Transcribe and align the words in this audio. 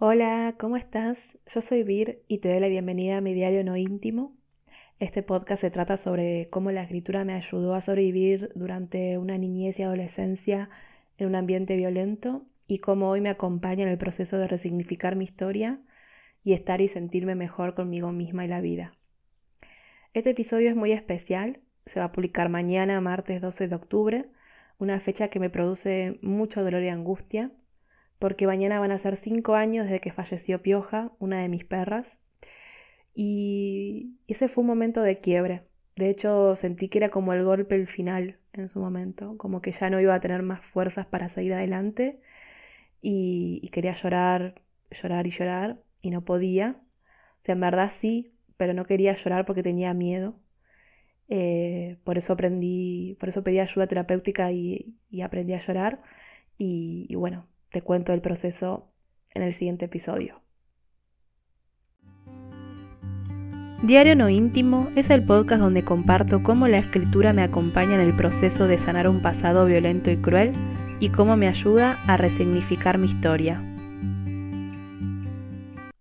Hola, 0.00 0.54
¿cómo 0.60 0.76
estás? 0.76 1.36
Yo 1.52 1.60
soy 1.60 1.82
Vir 1.82 2.22
y 2.28 2.38
te 2.38 2.50
doy 2.50 2.60
la 2.60 2.68
bienvenida 2.68 3.16
a 3.16 3.20
mi 3.20 3.34
diario 3.34 3.64
no 3.64 3.76
íntimo. 3.76 4.32
Este 5.00 5.24
podcast 5.24 5.62
se 5.62 5.72
trata 5.72 5.96
sobre 5.96 6.48
cómo 6.50 6.70
la 6.70 6.82
escritura 6.82 7.24
me 7.24 7.34
ayudó 7.34 7.74
a 7.74 7.80
sobrevivir 7.80 8.52
durante 8.54 9.18
una 9.18 9.36
niñez 9.38 9.80
y 9.80 9.82
adolescencia 9.82 10.70
en 11.16 11.26
un 11.26 11.34
ambiente 11.34 11.74
violento 11.74 12.46
y 12.68 12.78
cómo 12.78 13.10
hoy 13.10 13.20
me 13.20 13.28
acompaña 13.28 13.82
en 13.82 13.88
el 13.88 13.98
proceso 13.98 14.38
de 14.38 14.46
resignificar 14.46 15.16
mi 15.16 15.24
historia 15.24 15.80
y 16.44 16.52
estar 16.52 16.80
y 16.80 16.86
sentirme 16.86 17.34
mejor 17.34 17.74
conmigo 17.74 18.12
misma 18.12 18.44
y 18.44 18.48
la 18.48 18.60
vida. 18.60 18.92
Este 20.14 20.30
episodio 20.30 20.70
es 20.70 20.76
muy 20.76 20.92
especial, 20.92 21.58
se 21.86 21.98
va 21.98 22.06
a 22.06 22.12
publicar 22.12 22.50
mañana, 22.50 23.00
martes 23.00 23.40
12 23.40 23.66
de 23.66 23.74
octubre, 23.74 24.26
una 24.78 25.00
fecha 25.00 25.26
que 25.26 25.40
me 25.40 25.50
produce 25.50 26.20
mucho 26.22 26.62
dolor 26.62 26.84
y 26.84 26.88
angustia, 26.88 27.50
porque 28.18 28.46
mañana 28.46 28.80
van 28.80 28.92
a 28.92 28.98
ser 28.98 29.16
cinco 29.16 29.54
años 29.54 29.86
desde 29.86 30.00
que 30.00 30.12
falleció 30.12 30.62
Pioja, 30.62 31.12
una 31.18 31.40
de 31.40 31.48
mis 31.48 31.64
perras, 31.64 32.18
y 33.14 34.16
ese 34.28 34.48
fue 34.48 34.62
un 34.62 34.68
momento 34.68 35.02
de 35.02 35.20
quiebre. 35.20 35.64
De 35.96 36.10
hecho, 36.10 36.54
sentí 36.56 36.88
que 36.88 36.98
era 36.98 37.10
como 37.10 37.32
el 37.32 37.44
golpe 37.44 37.74
el 37.74 37.88
final 37.88 38.38
en 38.52 38.68
su 38.68 38.78
momento, 38.80 39.36
como 39.38 39.60
que 39.60 39.72
ya 39.72 39.90
no 39.90 40.00
iba 40.00 40.14
a 40.14 40.20
tener 40.20 40.42
más 40.42 40.64
fuerzas 40.64 41.06
para 41.06 41.28
seguir 41.28 41.54
adelante 41.54 42.20
y, 43.02 43.68
quería 43.72 43.94
llorar, 43.94 44.62
llorar 44.90 45.26
y 45.26 45.30
llorar 45.30 45.82
y 46.02 46.10
no 46.10 46.24
podía. 46.24 46.80
O 47.42 47.44
sea, 47.44 47.54
en 47.54 47.60
verdad 47.60 47.90
sí, 47.92 48.34
pero 48.56 48.74
no 48.74 48.84
quería 48.84 49.14
llorar 49.14 49.46
porque 49.46 49.62
tenía 49.62 49.94
miedo. 49.94 50.36
Eh, 51.28 51.98
por 52.04 52.18
eso 52.18 52.32
aprendí, 52.32 53.16
por 53.20 53.28
eso 53.28 53.42
pedí 53.44 53.60
ayuda 53.60 53.86
terapéutica 53.86 54.52
y, 54.52 54.96
aprendí 55.22 55.54
a 55.54 55.58
llorar. 55.60 56.02
Y, 56.58 57.14
bueno, 57.16 57.46
te 57.70 57.82
cuento 57.82 58.12
el 58.12 58.20
proceso 58.20 58.92
en 59.30 59.42
el 59.42 59.54
siguiente 59.54 59.86
episodio. 59.86 60.42
Diario 63.82 64.16
No 64.16 64.28
Íntimo 64.28 64.88
es 64.96 65.08
el 65.08 65.24
podcast 65.24 65.60
donde 65.60 65.84
comparto 65.84 66.42
cómo 66.42 66.66
la 66.66 66.78
escritura 66.78 67.32
me 67.32 67.42
acompaña 67.42 67.94
en 67.94 68.00
el 68.00 68.16
proceso 68.16 68.66
de 68.66 68.76
sanar 68.76 69.08
un 69.08 69.22
pasado 69.22 69.66
violento 69.66 70.10
y 70.10 70.16
cruel 70.16 70.52
y 70.98 71.10
cómo 71.10 71.36
me 71.36 71.46
ayuda 71.46 71.96
a 72.08 72.16
resignificar 72.16 72.98
mi 72.98 73.06
historia. 73.06 73.62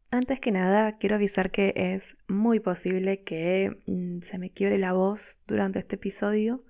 Antes 0.10 0.40
que 0.40 0.52
nada, 0.52 0.98
quiero 0.98 1.18
avisar 1.18 1.52
que 1.52 1.74
es 1.76 2.18
muy 2.28 2.60
posible 2.60 3.24
que 3.24 3.78
mm, 3.86 4.22
se 4.22 4.40
me 4.40 4.50
quiebre 4.50 4.80
la 4.80 4.94
voz 4.94 5.40
durante 5.46 5.78
este 5.78 5.98
episodio, 5.98 6.64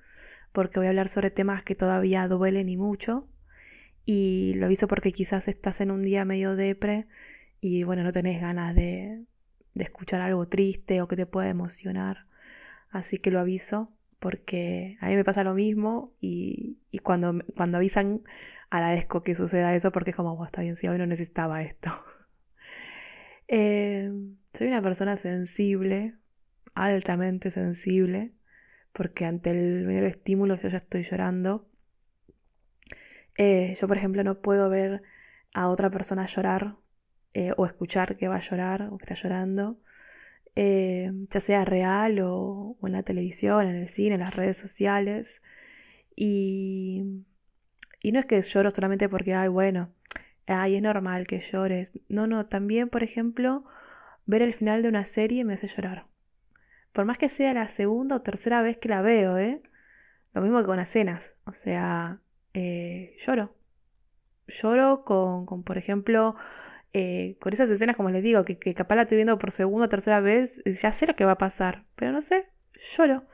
porque 0.52 0.79
voy 0.79 0.88
a 0.88 0.89
hablar 0.89 1.07
sobre 1.07 1.31
temas 1.31 1.63
que 1.63 1.75
todavía 1.75 2.27
duelen 2.27 2.67
y 2.67 2.75
mucho. 2.75 3.29
Y 4.09 4.53
lo 4.53 4.67
aviso 4.67 4.88
porque 4.88 5.11
quizás 5.11 5.50
estás 5.50 5.81
en 5.81 5.91
un 5.91 6.02
día 6.02 6.23
medio 6.23 6.55
depre 6.55 7.08
y 7.59 7.83
bueno, 7.83 8.03
no 8.03 8.13
tenés 8.13 8.39
ganas 8.39 8.73
de, 8.73 9.25
de 9.73 9.83
escuchar 9.83 10.22
algo 10.22 10.47
triste 10.47 11.02
o 11.02 11.09
que 11.09 11.17
te 11.17 11.25
pueda 11.25 11.50
emocionar. 11.50 12.25
Así 12.89 13.17
que 13.17 13.31
lo 13.31 13.41
aviso 13.41 13.91
porque 14.19 14.97
a 15.02 15.09
mí 15.09 15.16
me 15.17 15.25
pasa 15.25 15.44
lo 15.44 15.53
mismo 15.53 16.13
y, 16.22 16.78
y 16.89 17.00
cuando, 17.00 17.44
cuando 17.58 17.78
avisan 17.78 18.22
agradezco 18.69 19.23
que 19.23 19.35
suceda 19.35 19.75
eso 19.75 19.91
porque 19.91 20.11
es 20.11 20.16
como, 20.16 20.38
bueno, 20.38 20.45
está 20.45 20.61
bien, 20.61 20.78
si 20.78 20.88
hoy 20.88 20.97
no 20.97 21.05
necesitaba 21.05 21.61
esto. 21.61 21.91
Eh, 23.50 24.11
soy 24.52 24.67
una 24.67 24.81
persona 24.81 25.16
sensible, 25.16 26.16
altamente 26.73 27.50
sensible, 27.50 28.33
porque 28.91 29.23
ante 29.23 29.52
el 29.52 29.85
primer 29.85 30.03
estímulo 30.03 30.55
yo 30.55 30.67
ya 30.67 30.75
estoy 30.75 31.03
llorando. 31.03 31.66
Eh, 33.38 33.75
yo, 33.80 33.88
por 33.88 33.97
ejemplo, 33.97 34.23
no 34.23 34.41
puedo 34.41 34.69
ver 34.69 35.03
a 35.53 35.69
otra 35.69 35.89
persona 35.89 36.25
llorar 36.25 36.75
eh, 37.33 37.53
o 37.57 37.66
escuchar 37.66 38.17
que 38.17 38.27
va 38.27 38.38
a 38.38 38.39
llorar 38.39 38.89
o 38.91 38.97
que 38.97 39.05
está 39.05 39.16
llorando, 39.16 39.79
ya 40.55 41.39
sea 41.39 41.66
real 41.66 42.19
o, 42.19 42.77
o, 42.79 42.88
en 42.88 42.94
la 42.94 43.03
televisión, 43.03 43.67
en 43.67 43.75
el 43.75 43.88
cine, 43.88 44.16
en 44.16 44.21
las 44.21 44.35
redes 44.35 44.57
sociales. 44.57 45.41
Y, 46.16 47.23
y 48.01 48.12
no 48.12 48.19
es 48.19 48.25
que 48.25 48.41
lloro 48.41 48.72
solamente 48.72 49.09
porque, 49.09 49.34
ay, 49.35 49.50
bueno, 49.50 49.91
ay, 50.47 50.75
es 50.75 50.81
normal 50.81 51.28
que 51.28 51.39
llores. 51.39 51.94
No, 52.09 52.28
no, 52.28 52.47
también, 52.47 52.89
por 52.89 53.03
ejemplo, 53.03 53.66
ver 54.25 54.41
el 54.41 54.53
final 54.53 54.81
de 54.81 54.89
una 54.89 55.06
serie 55.06 55.44
me 55.44 55.53
hace 55.53 55.67
llorar. 55.67 56.07
Por 56.94 57.06
más 57.06 57.17
que 57.17 57.29
sea 57.29 57.53
la 57.53 57.67
segunda 57.67 58.16
o 58.16 58.22
tercera 58.22 58.62
vez 58.62 58.78
que 58.78 58.89
la 58.89 59.01
veo, 59.01 59.38
¿eh? 59.38 59.62
Lo 60.33 60.41
mismo 60.41 60.59
que 60.59 60.66
con 60.66 60.78
las 60.78 60.89
cenas. 60.89 61.33
O 61.45 61.53
sea, 61.53 62.22
eh, 62.57 63.16
lloro. 63.19 63.53
Lloro 64.47 65.03
con, 65.03 65.63
por 65.63 65.78
ejemplo, 65.78 66.35
eh, 66.94 67.38
con 67.40 67.53
esas 67.53 67.69
escenas, 67.69 67.95
como 67.97 68.09
les 68.09 68.23
digo, 68.23 68.45
que, 68.45 68.57
que, 68.57 68.73
capaz 68.73 68.95
la 68.95 69.01
estoy 69.03 69.18
viendo 69.18 69.38
por 69.40 69.51
segunda 69.51 69.88
o 69.88 69.90
tercera 69.90 70.19
vez, 70.22 70.62
ya 70.66 70.94
sé 70.94 71.07
lo 71.07 71.16
que 71.16 71.25
va 71.25 71.34
a 71.34 71.38
pasar, 71.38 71.85
pero 71.95 72.12
no 72.12 72.22
sé, 72.22 72.47
lloro. 72.97 73.25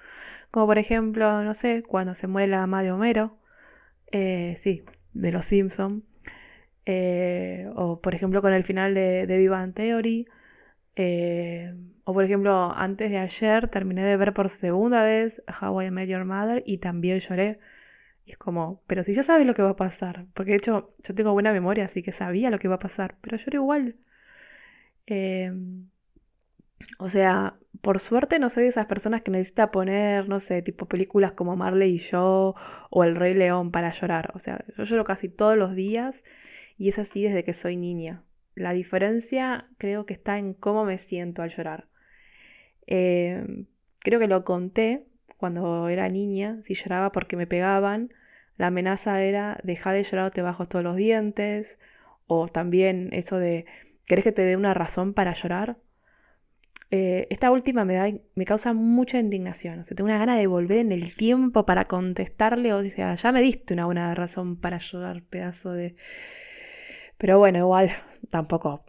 Como 0.51 0.67
por 0.67 0.77
ejemplo, 0.77 1.43
no 1.43 1.53
sé, 1.53 1.83
cuando 1.83 2.15
se 2.15 2.27
muere 2.27 2.47
la 2.49 2.59
mamá 2.61 2.83
de 2.83 2.91
Homero, 2.91 3.37
eh, 4.11 4.55
sí, 4.59 4.83
de 5.13 5.31
los 5.31 5.45
Simpsons 5.45 6.03
eh, 6.85 7.69
o 7.75 8.01
por 8.01 8.15
ejemplo 8.15 8.41
con 8.41 8.53
el 8.53 8.63
final 8.63 8.93
de, 8.93 9.27
de 9.27 9.37
Vivan 9.37 9.73
Theory. 9.73 10.27
Eh, 10.95 11.73
o 12.03 12.13
por 12.13 12.23
ejemplo, 12.25 12.73
antes 12.75 13.09
de 13.11 13.17
ayer 13.17 13.67
terminé 13.69 14.03
de 14.03 14.17
ver 14.17 14.33
por 14.33 14.49
segunda 14.49 15.03
vez 15.03 15.41
How 15.61 15.81
I 15.83 15.91
Met 15.91 16.09
Your 16.09 16.25
Mother 16.25 16.63
y 16.65 16.79
también 16.79 17.19
lloré. 17.19 17.59
Y 18.25 18.31
es 18.31 18.37
como, 18.37 18.81
pero 18.87 19.03
si 19.03 19.13
ya 19.13 19.23
sabes 19.23 19.45
lo 19.45 19.53
que 19.53 19.61
va 19.63 19.71
a 19.71 19.75
pasar, 19.75 20.25
porque 20.33 20.51
de 20.51 20.57
hecho 20.57 20.93
yo 21.03 21.15
tengo 21.15 21.33
buena 21.33 21.51
memoria, 21.51 21.85
así 21.85 22.03
que 22.03 22.11
sabía 22.11 22.49
lo 22.49 22.59
que 22.59 22.67
iba 22.67 22.75
a 22.75 22.79
pasar, 22.79 23.17
pero 23.21 23.37
lloré 23.37 23.57
igual. 23.57 23.95
Em, 25.05 25.89
o 26.99 27.09
sea, 27.09 27.57
por 27.81 27.99
suerte 27.99 28.39
no 28.39 28.49
soy 28.49 28.63
de 28.63 28.69
esas 28.69 28.85
personas 28.87 29.21
que 29.23 29.31
necesita 29.31 29.71
poner, 29.71 30.29
no 30.29 30.39
sé, 30.39 30.61
tipo 30.61 30.85
películas 30.87 31.33
como 31.33 31.55
Marley 31.55 31.95
y 31.95 31.99
yo 31.99 32.55
o 32.89 33.03
El 33.03 33.15
Rey 33.15 33.33
León 33.33 33.71
para 33.71 33.91
llorar. 33.91 34.31
O 34.35 34.39
sea, 34.39 34.63
yo 34.77 34.83
lloro 34.83 35.03
casi 35.03 35.29
todos 35.29 35.57
los 35.57 35.75
días 35.75 36.23
y 36.77 36.89
es 36.89 36.99
así 36.99 37.23
desde 37.23 37.43
que 37.43 37.53
soy 37.53 37.77
niña. 37.77 38.23
La 38.55 38.73
diferencia 38.73 39.67
creo 39.77 40.05
que 40.05 40.13
está 40.13 40.37
en 40.37 40.53
cómo 40.53 40.85
me 40.85 40.97
siento 40.97 41.41
al 41.41 41.49
llorar. 41.49 41.87
Eh, 42.87 43.65
creo 43.99 44.19
que 44.19 44.27
lo 44.27 44.43
conté 44.43 45.05
cuando 45.43 45.89
era 45.89 46.07
niña, 46.07 46.61
si 46.63 46.73
lloraba 46.73 47.11
porque 47.11 47.35
me 47.35 47.45
pegaban, 47.47 48.13
la 48.55 48.67
amenaza 48.67 49.21
era 49.21 49.59
deja 49.61 49.91
de 49.91 50.03
llorar 50.03 50.27
o 50.27 50.31
te 50.31 50.41
bajo 50.41 50.69
todos 50.69 50.85
los 50.85 50.95
dientes, 50.95 51.77
o 52.27 52.47
también 52.47 53.09
eso 53.11 53.39
de 53.39 53.65
¿querés 54.05 54.23
que 54.23 54.31
te 54.31 54.43
dé 54.43 54.55
una 54.55 54.73
razón 54.73 55.13
para 55.13 55.33
llorar? 55.33 55.75
Eh, 56.91 57.27
esta 57.29 57.51
última 57.51 57.83
me, 57.83 57.95
da, 57.95 58.09
me 58.35 58.45
causa 58.45 58.71
mucha 58.71 59.19
indignación, 59.19 59.79
o 59.79 59.83
sea, 59.83 59.97
tengo 59.97 60.07
una 60.07 60.17
gana 60.17 60.37
de 60.37 60.47
volver 60.47 60.77
en 60.77 60.93
el 60.93 61.13
tiempo 61.13 61.65
para 61.65 61.89
contestarle, 61.89 62.71
o 62.73 62.89
sea, 62.89 63.15
ya 63.15 63.31
me 63.33 63.41
diste 63.41 63.73
una 63.73 63.83
buena 63.83 64.15
razón 64.15 64.55
para 64.55 64.77
llorar, 64.79 65.23
pedazo 65.23 65.73
de 65.73 65.97
pero 67.17 67.37
bueno, 67.37 67.59
igual 67.59 67.91
tampoco 68.29 68.85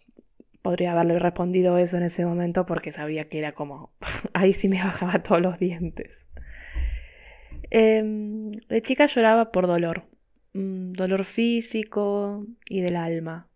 podría 0.62 0.92
haberle 0.92 1.18
respondido 1.18 1.78
eso 1.78 1.96
en 1.96 2.04
ese 2.04 2.24
momento 2.24 2.64
porque 2.64 2.92
sabía 2.92 3.28
que 3.28 3.40
era 3.40 3.54
como, 3.54 3.90
ahí 4.34 4.52
sí 4.52 4.68
me 4.68 4.78
bajaba 4.78 5.20
todos 5.20 5.42
los 5.42 5.58
dientes. 5.58 6.23
Em, 7.70 8.52
de 8.68 8.82
chica 8.82 9.06
lloraba 9.06 9.50
por 9.52 9.66
dolor, 9.66 10.04
mm, 10.52 10.92
dolor 10.92 11.24
físico 11.24 12.46
y 12.68 12.80
del 12.80 12.96
alma, 12.96 13.48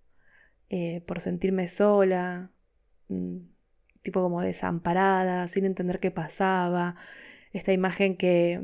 eh, 0.71 1.03
por 1.07 1.21
sentirme 1.21 1.69
sola, 1.69 2.51
mm, 3.09 3.39
tipo 4.03 4.23
como 4.23 4.41
desamparada, 4.43 5.49
sin 5.49 5.65
entender 5.65 6.01
qué 6.01 6.11
pasaba, 6.11 6.97
esta 7.53 7.73
imagen 7.73 8.17
que, 8.17 8.63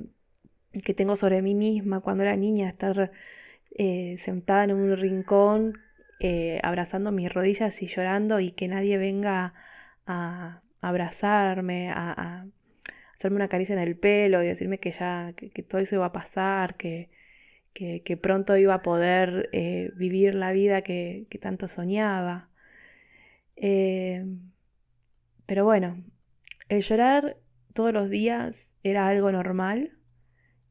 que 0.85 0.95
tengo 0.95 1.17
sobre 1.17 1.43
mí 1.43 1.55
misma 1.55 2.01
cuando 2.01 2.23
era 2.25 2.37
niña, 2.37 2.69
estar 2.69 3.13
eh, 3.77 4.17
sentada 4.19 4.65
en 4.65 4.73
un 4.73 4.97
rincón 4.97 5.75
eh, 6.21 6.61
abrazando 6.63 7.13
mis 7.13 7.33
rodillas 7.33 7.83
y 7.83 7.87
llorando 7.87 8.41
y 8.41 8.53
que 8.53 8.69
nadie 8.69 8.99
venga 8.99 9.55
a, 10.07 10.63
abrazarme, 10.81 11.91
a, 11.91 12.47
hacerme 13.17 13.37
una 13.37 13.49
caricia 13.49 13.75
en 13.75 13.81
el 13.81 13.97
pelo 13.97 14.43
y 14.43 14.47
decirme 14.47 14.79
que 14.79 14.93
ya, 14.93 15.33
que, 15.37 15.63
todo 15.63 15.81
eso 15.81 15.97
iba 15.97 16.07
a 16.07 16.13
pasar, 16.13 16.77
que, 16.77 17.11
que, 17.73 18.17
pronto 18.17 18.57
iba 18.57 18.75
a 18.75 18.83
poder 18.83 19.49
eh, 19.53 19.91
vivir 19.97 20.35
la 20.35 20.53
vida 20.53 20.83
que, 20.83 21.27
tanto 21.41 21.69
soñaba. 21.69 22.49
Eh, 23.57 24.25
pero 25.47 25.65
bueno, 25.65 26.03
el 26.69 26.83
llorar 26.83 27.37
todos 27.73 27.93
los 27.93 28.11
días 28.11 28.75
era 28.83 29.09
algo 29.09 29.31
normal 29.33 29.93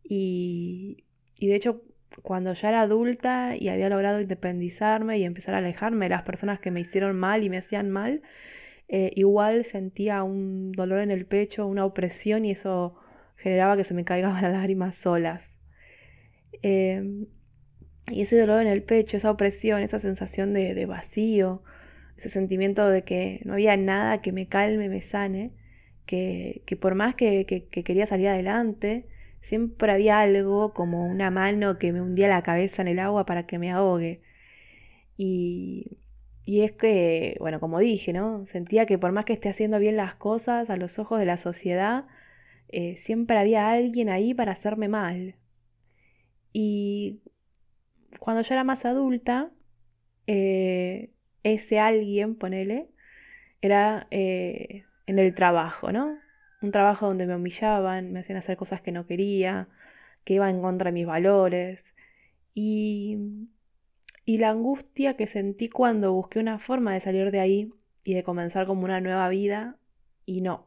y, 0.04 1.06
y 1.38 1.48
de 1.48 1.56
hecho 1.56 1.84
cuando 2.22 2.54
ya 2.54 2.70
era 2.70 2.82
adulta 2.82 3.56
y 3.58 3.70
había 3.70 3.90
logrado 3.90 4.22
independizarme 4.22 5.18
y 5.18 5.24
empezar 5.24 5.56
a 5.56 5.60
alejarme 5.60 6.06
de 6.06 6.10
las 6.10 6.24
personas 6.24 6.60
que 6.60 6.72
me 6.72 6.82
hicieron 6.82 7.18
mal 7.18 7.44
y 7.44 7.50
me 7.50 7.58
hacían 7.58 7.90
mal, 7.90 8.22
eh, 8.88 9.12
igual 9.16 9.66
sentía 9.66 10.24
un 10.24 10.72
dolor 10.72 11.00
en 11.00 11.12
el 11.12 11.26
pecho, 11.26 11.66
una 11.68 11.86
opresión 11.86 12.46
y 12.46 12.52
eso 12.52 12.96
generaba 13.38 13.78
que 13.78 13.84
se 13.84 13.94
me 13.94 14.06
caigan 14.06 14.34
las 14.42 14.52
lágrimas 14.52 14.96
solas. 14.96 15.56
Em, 16.62 17.26
y 18.12 18.22
ese 18.22 18.38
dolor 18.40 18.62
en 18.62 18.68
el 18.68 18.84
pecho, 18.84 19.18
esa 19.18 19.32
opresión, 19.32 19.82
esa 19.82 20.00
sensación 20.00 20.54
de, 20.54 20.86
vacío, 20.86 21.64
ese 22.18 22.30
sentimiento 22.30 22.88
de 22.90 23.04
que 23.04 23.42
no 23.46 23.54
había 23.54 23.78
nada 23.78 24.22
que 24.22 24.32
me 24.32 24.48
calme, 24.48 24.90
me 24.90 25.02
sane, 25.02 25.52
que, 26.06 26.64
por 26.82 26.96
más 26.96 27.16
que, 27.16 27.46
quería 27.46 28.06
salir 28.06 28.28
adelante, 28.28 29.06
siempre 29.42 29.92
había 29.92 30.20
algo 30.20 30.74
como 30.74 31.08
una 31.08 31.32
mano 31.32 31.78
que 31.80 31.92
me 31.94 32.02
hundía 32.02 32.28
la 32.28 32.44
cabeza 32.44 32.82
en 32.82 32.90
el 32.90 33.00
agua 33.00 33.26
para 33.26 33.46
que 33.46 33.58
me 33.60 33.72
ahogue. 33.72 34.22
Y, 35.18 35.98
y 36.46 36.62
es 36.64 36.74
que, 36.74 37.38
bueno, 37.40 37.60
como 37.60 37.80
dije, 37.80 38.14
¿no? 38.14 38.46
Sentía 38.48 38.86
que 38.86 38.98
por 38.98 39.12
más 39.12 39.26
que 39.26 39.34
esté 39.34 39.50
haciendo 39.50 39.80
bien 39.80 39.98
las 39.98 40.16
cosas 40.16 40.70
a 40.70 40.78
los 40.78 41.00
ojos 41.00 41.20
de 41.20 41.26
la 41.26 41.38
sociedad, 41.38 42.06
eh, 42.70 42.98
siempre 42.98 43.38
había 43.38 43.70
alguien 43.72 44.10
ahí 44.10 44.34
para 44.34 44.54
hacerme 44.54 44.88
mal. 44.90 45.36
Y 46.54 47.22
cuando 48.20 48.42
yo 48.44 48.54
era 48.54 48.64
más 48.64 48.86
adulta, 48.86 49.52
eh, 50.28 51.12
ese 51.44 51.80
alguien, 51.80 52.36
ponele, 52.36 52.90
era 53.62 54.08
eh, 54.12 54.86
en 55.08 55.20
el 55.20 55.36
trabajo, 55.36 55.92
¿no? 55.92 56.18
Un 56.62 56.72
trabajo 56.72 57.08
donde 57.08 57.26
me 57.28 57.36
humillaban, 57.36 58.14
me 58.14 58.22
hacían 58.22 58.38
hacer 58.38 58.58
cosas 58.58 58.82
que 58.82 58.92
no 58.92 59.08
quería, 59.08 59.68
que 60.26 60.36
iban 60.36 60.56
en 60.56 60.62
contra 60.62 60.92
de 60.92 60.94
mis 60.94 61.08
valores. 61.08 61.84
Y, 62.54 63.18
y 64.26 64.38
la 64.38 64.50
angustia 64.50 65.16
que 65.16 65.28
sentí 65.28 65.70
cuando 65.70 66.14
busqué 66.14 66.40
una 66.40 66.60
forma 66.60 66.94
de 66.94 67.02
salir 67.02 67.32
de 67.32 67.40
ahí 67.40 67.74
y 68.04 68.14
de 68.14 68.24
comenzar 68.24 68.66
como 68.66 68.84
una 68.84 69.02
nueva 69.02 69.28
vida, 69.30 69.78
y 70.26 70.42
no. 70.42 70.66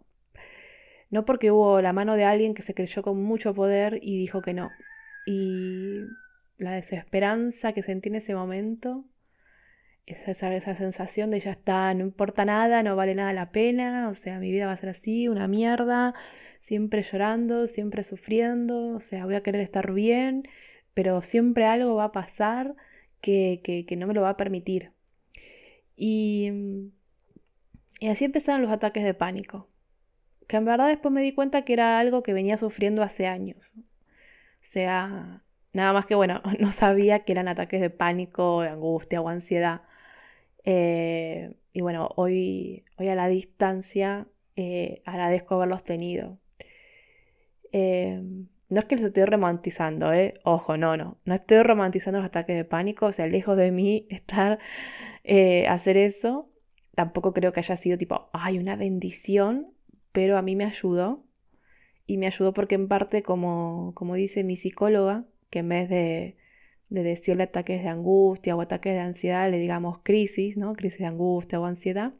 No 1.10 1.24
porque 1.24 1.50
hubo 1.50 1.80
la 1.80 1.92
mano 1.92 2.16
de 2.16 2.24
alguien 2.24 2.54
que 2.54 2.62
se 2.62 2.74
creyó 2.74 3.02
con 3.02 3.22
mucho 3.22 3.54
poder 3.54 3.98
y 4.02 4.18
dijo 4.18 4.42
que 4.42 4.54
no. 4.54 4.70
Y 5.26 6.00
la 6.58 6.72
desesperanza 6.72 7.72
que 7.72 7.82
sentí 7.82 8.08
en 8.08 8.16
ese 8.16 8.34
momento 8.34 9.04
esa, 10.06 10.54
esa 10.54 10.74
sensación 10.74 11.30
de 11.30 11.40
ya 11.40 11.52
está, 11.52 11.92
no 11.94 12.02
importa 12.04 12.44
nada, 12.44 12.82
no 12.82 12.96
vale 12.96 13.14
nada 13.14 13.32
la 13.32 13.50
pena, 13.50 14.08
o 14.08 14.14
sea, 14.14 14.38
mi 14.38 14.52
vida 14.52 14.66
va 14.66 14.72
a 14.72 14.76
ser 14.76 14.90
así, 14.90 15.28
una 15.28 15.48
mierda, 15.48 16.14
siempre 16.60 17.02
llorando, 17.02 17.66
siempre 17.68 18.02
sufriendo, 18.02 18.88
o 18.88 19.00
sea, 19.00 19.24
voy 19.24 19.34
a 19.34 19.42
querer 19.42 19.62
estar 19.62 19.92
bien, 19.92 20.44
pero 20.94 21.22
siempre 21.22 21.64
algo 21.64 21.96
va 21.96 22.04
a 22.04 22.12
pasar 22.12 22.74
que, 23.20 23.84
que, 23.86 23.96
no 23.96 24.06
me 24.06 24.14
lo 24.14 24.22
va 24.22 24.30
a 24.30 24.36
permitir. 24.36 24.92
Y, 25.96 26.50
y 28.00 28.08
así 28.08 28.24
empezaron 28.24 28.62
los 28.62 28.70
ataques 28.70 29.04
de 29.04 29.14
pánico, 29.14 29.68
que 30.48 30.56
en 30.56 30.64
verdad 30.64 30.88
después 30.88 31.12
me 31.12 31.22
di 31.22 31.32
cuenta 31.32 31.62
que 31.62 31.72
era 31.72 31.98
algo 31.98 32.22
que 32.22 32.32
venía 32.32 32.56
sufriendo 32.56 33.02
hace 33.02 33.26
años. 33.26 33.72
O 33.76 34.68
sea, 34.68 35.42
nada 35.72 35.92
más 35.92 36.06
que 36.06 36.14
bueno, 36.14 36.42
no 36.60 36.72
sabía 36.72 37.20
que 37.20 37.32
eran 37.32 37.48
ataques 37.48 37.80
de 37.80 37.90
pánico, 37.90 38.62
de 38.62 38.68
angustia 38.68 39.20
o 39.20 39.28
ansiedad. 39.28 39.82
Eh, 40.64 41.54
y 41.72 41.80
bueno, 41.80 42.10
hoy, 42.16 42.84
hoy 42.98 43.08
a 43.08 43.14
la 43.14 43.28
distancia 43.28 44.26
eh, 44.56 45.02
agradezco 45.04 45.54
haberlos 45.54 45.84
tenido. 45.84 46.38
Eh, 47.72 48.22
no 48.68 48.80
es 48.80 48.86
que 48.86 48.96
los 48.96 49.06
estoy 49.06 49.24
romantizando, 49.24 50.12
¿eh? 50.12 50.34
Ojo, 50.44 50.76
no, 50.76 50.96
no. 50.96 51.18
No 51.24 51.34
estoy 51.34 51.62
romantizando 51.62 52.18
los 52.18 52.26
ataques 52.26 52.56
de 52.56 52.64
pánico. 52.64 53.06
O 53.06 53.12
sea, 53.12 53.26
lejos 53.26 53.56
de 53.56 53.70
mí 53.70 54.06
estar, 54.10 54.58
hacer 55.68 55.96
eso. 55.96 56.50
Tampoco 56.94 57.32
creo 57.32 57.52
que 57.52 57.60
haya 57.60 57.76
sido 57.76 57.98
tipo, 57.98 58.28
ay, 58.32 58.58
una 58.58 58.76
bendición. 58.76 59.68
Pero 60.12 60.38
a 60.38 60.42
mí 60.42 60.56
me 60.56 60.64
ayudó. 60.64 61.24
Y 62.06 62.18
me 62.18 62.26
ayudó 62.26 62.52
porque 62.52 62.76
en 62.76 62.88
parte, 62.88 63.22
como, 63.22 63.92
como 63.94 64.14
dice 64.14 64.44
mi 64.44 64.56
psicóloga, 64.56 65.24
que 65.50 65.60
en 65.60 65.68
vez 65.68 65.88
de 65.88 66.36
de 66.88 67.02
decirle 67.02 67.44
ataques 67.44 67.82
de 67.82 67.88
angustia 67.88 68.54
o 68.56 68.60
ataques 68.60 68.94
de 68.94 69.00
ansiedad, 69.00 69.50
le 69.50 69.58
digamos 69.58 69.98
crisis, 70.02 70.56
¿no? 70.56 70.74
Crisis 70.74 71.00
de 71.00 71.06
angustia 71.06 71.60
o 71.60 71.64
ansiedad. 71.64 72.12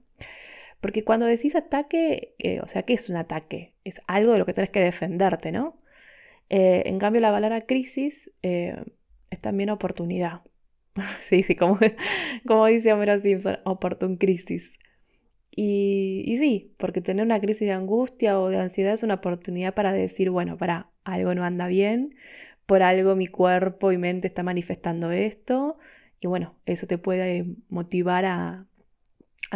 Porque 0.81 1.05
cuando 1.05 1.27
decís 1.27 1.55
ataque, 1.55 2.35
eh, 2.39 2.61
o 2.61 2.67
sea, 2.67 2.83
¿qué 2.83 2.95
es 2.95 3.09
un 3.09 3.17
ataque? 3.17 3.75
Es 3.85 4.01
algo 4.07 4.33
de 4.33 4.39
lo 4.39 4.47
que 4.47 4.55
tenés 4.55 4.71
que 4.71 4.81
defenderte, 4.81 5.53
¿no? 5.53 5.79
Eh, 6.49 6.85
en 6.87 6.99
cambio, 6.99 7.21
la 7.21 7.31
palabra 7.33 7.67
crisis 7.67 8.31
eh, 8.43 8.77
es 9.31 9.41
también 9.41 9.71
oportunidad. 9.71 10.43
sí, 11.23 11.43
sí, 11.43 11.57
como, 11.57 11.79
como 12.47 12.67
dice 12.67 12.93
Homero 12.93 13.19
Simpson, 13.19 13.59
oportun 13.65 14.17
crisis. 14.17 14.73
Y, 15.51 16.23
y, 16.27 16.39
sí, 16.39 16.75
porque 16.77 17.01
tener 17.01 17.25
una 17.25 17.41
crisis 17.41 17.67
de 17.67 17.73
angustia 17.73 18.39
o 18.39 18.49
de 18.49 18.59
ansiedad 18.59 18.93
es 18.93 19.03
una 19.03 19.15
oportunidad 19.15 19.75
para 19.75 19.93
decir, 19.93 20.31
bueno, 20.31 20.59
para 20.59 20.91
algo 21.05 21.35
no 21.35 21.45
anda 21.45 21.67
bien, 21.67 22.15
por 22.67 22.83
algo 22.83 23.17
mi 23.17 23.27
cuerpo 23.27 23.93
y 23.93 23.99
mente 23.99 24.27
está 24.27 24.43
manifestando 24.43 25.13
esto. 25.13 25.79
Y 26.21 26.27
bueno, 26.27 26.57
eso 26.67 26.87
te 26.87 26.99
puede 26.99 27.47
motivar 27.69 28.25
a, 28.27 28.67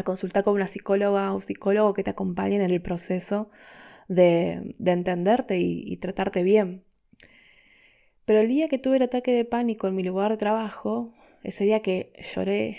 consultar 0.04 0.44
con 0.44 0.54
una 0.54 0.68
psicóloga 0.68 1.34
o 1.34 1.40
psicólogo 1.40 1.94
que 1.94 2.04
te 2.04 2.10
acompañen 2.10 2.62
en 2.62 2.70
el 2.70 2.80
proceso 2.80 3.50
de, 4.10 4.74
entenderte 4.84 5.58
y, 5.58 5.96
tratarte 5.98 6.42
bien. 6.42 6.82
Pero 8.24 8.40
el 8.40 8.48
día 8.48 8.68
que 8.68 8.78
tuve 8.78 8.96
el 8.96 9.02
ataque 9.02 9.32
de 9.32 9.44
pánico 9.44 9.86
en 9.86 9.94
mi 9.94 10.02
lugar 10.02 10.32
de 10.32 10.36
trabajo, 10.36 11.14
ese 11.44 11.64
día 11.64 11.80
que 11.80 12.12
lloré, 12.34 12.78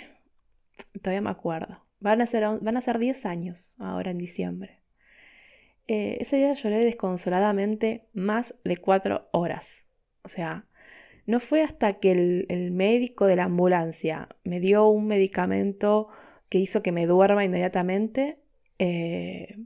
todavía 1.02 1.22
me 1.22 1.30
acuerdo. 1.30 1.86
Van 2.00 2.22
a 2.22 2.26
ser, 2.26 2.44
van 2.62 2.78
a 2.78 2.82
ser 2.82 3.00
10 3.00 3.26
años 3.26 3.76
ahora 3.80 4.12
en 4.12 4.18
diciembre. 4.18 4.80
Eh, 5.88 6.18
ese 6.20 6.38
día 6.38 6.54
lloré 6.54 6.84
desconsoladamente 6.84 8.08
más 8.14 8.54
de 8.66 8.78
4 8.78 9.30
horas. 9.32 9.86
O 10.24 10.30
sea, 10.30 10.66
no 11.26 11.40
fue 11.40 11.64
hasta 11.64 12.00
que 12.00 12.12
el, 12.12 12.72
médico 12.72 13.26
de 13.26 13.38
la 13.38 13.46
ambulancia 13.46 14.28
me 14.44 14.60
dio 14.60 14.88
un 14.90 15.08
medicamento 15.08 16.10
que 16.50 16.58
hizo 16.60 16.82
que 16.84 16.92
me 16.92 17.06
duerma 17.08 17.46
inmediatamente 17.46 18.38
eh, 18.80 19.58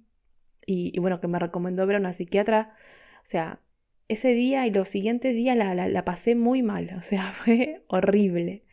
y, 0.66 0.98
bueno, 1.00 1.22
que 1.22 1.28
me 1.28 1.40
recomendó 1.40 1.86
ver 1.88 1.98
a 1.98 2.00
una 2.00 2.14
psiquiatra. 2.14 2.76
O 3.24 3.28
sea, 3.28 3.60
ese 4.08 4.30
día 4.30 4.68
y 4.68 4.72
los 4.72 4.90
siguientes 4.90 5.36
días 5.36 5.58
la, 5.58 6.06
pasé 6.06 6.36
muy 6.36 6.64
mal, 6.64 6.92
o 6.98 7.02
sea, 7.04 7.34
fue 7.44 7.84
horrible. 7.88 8.64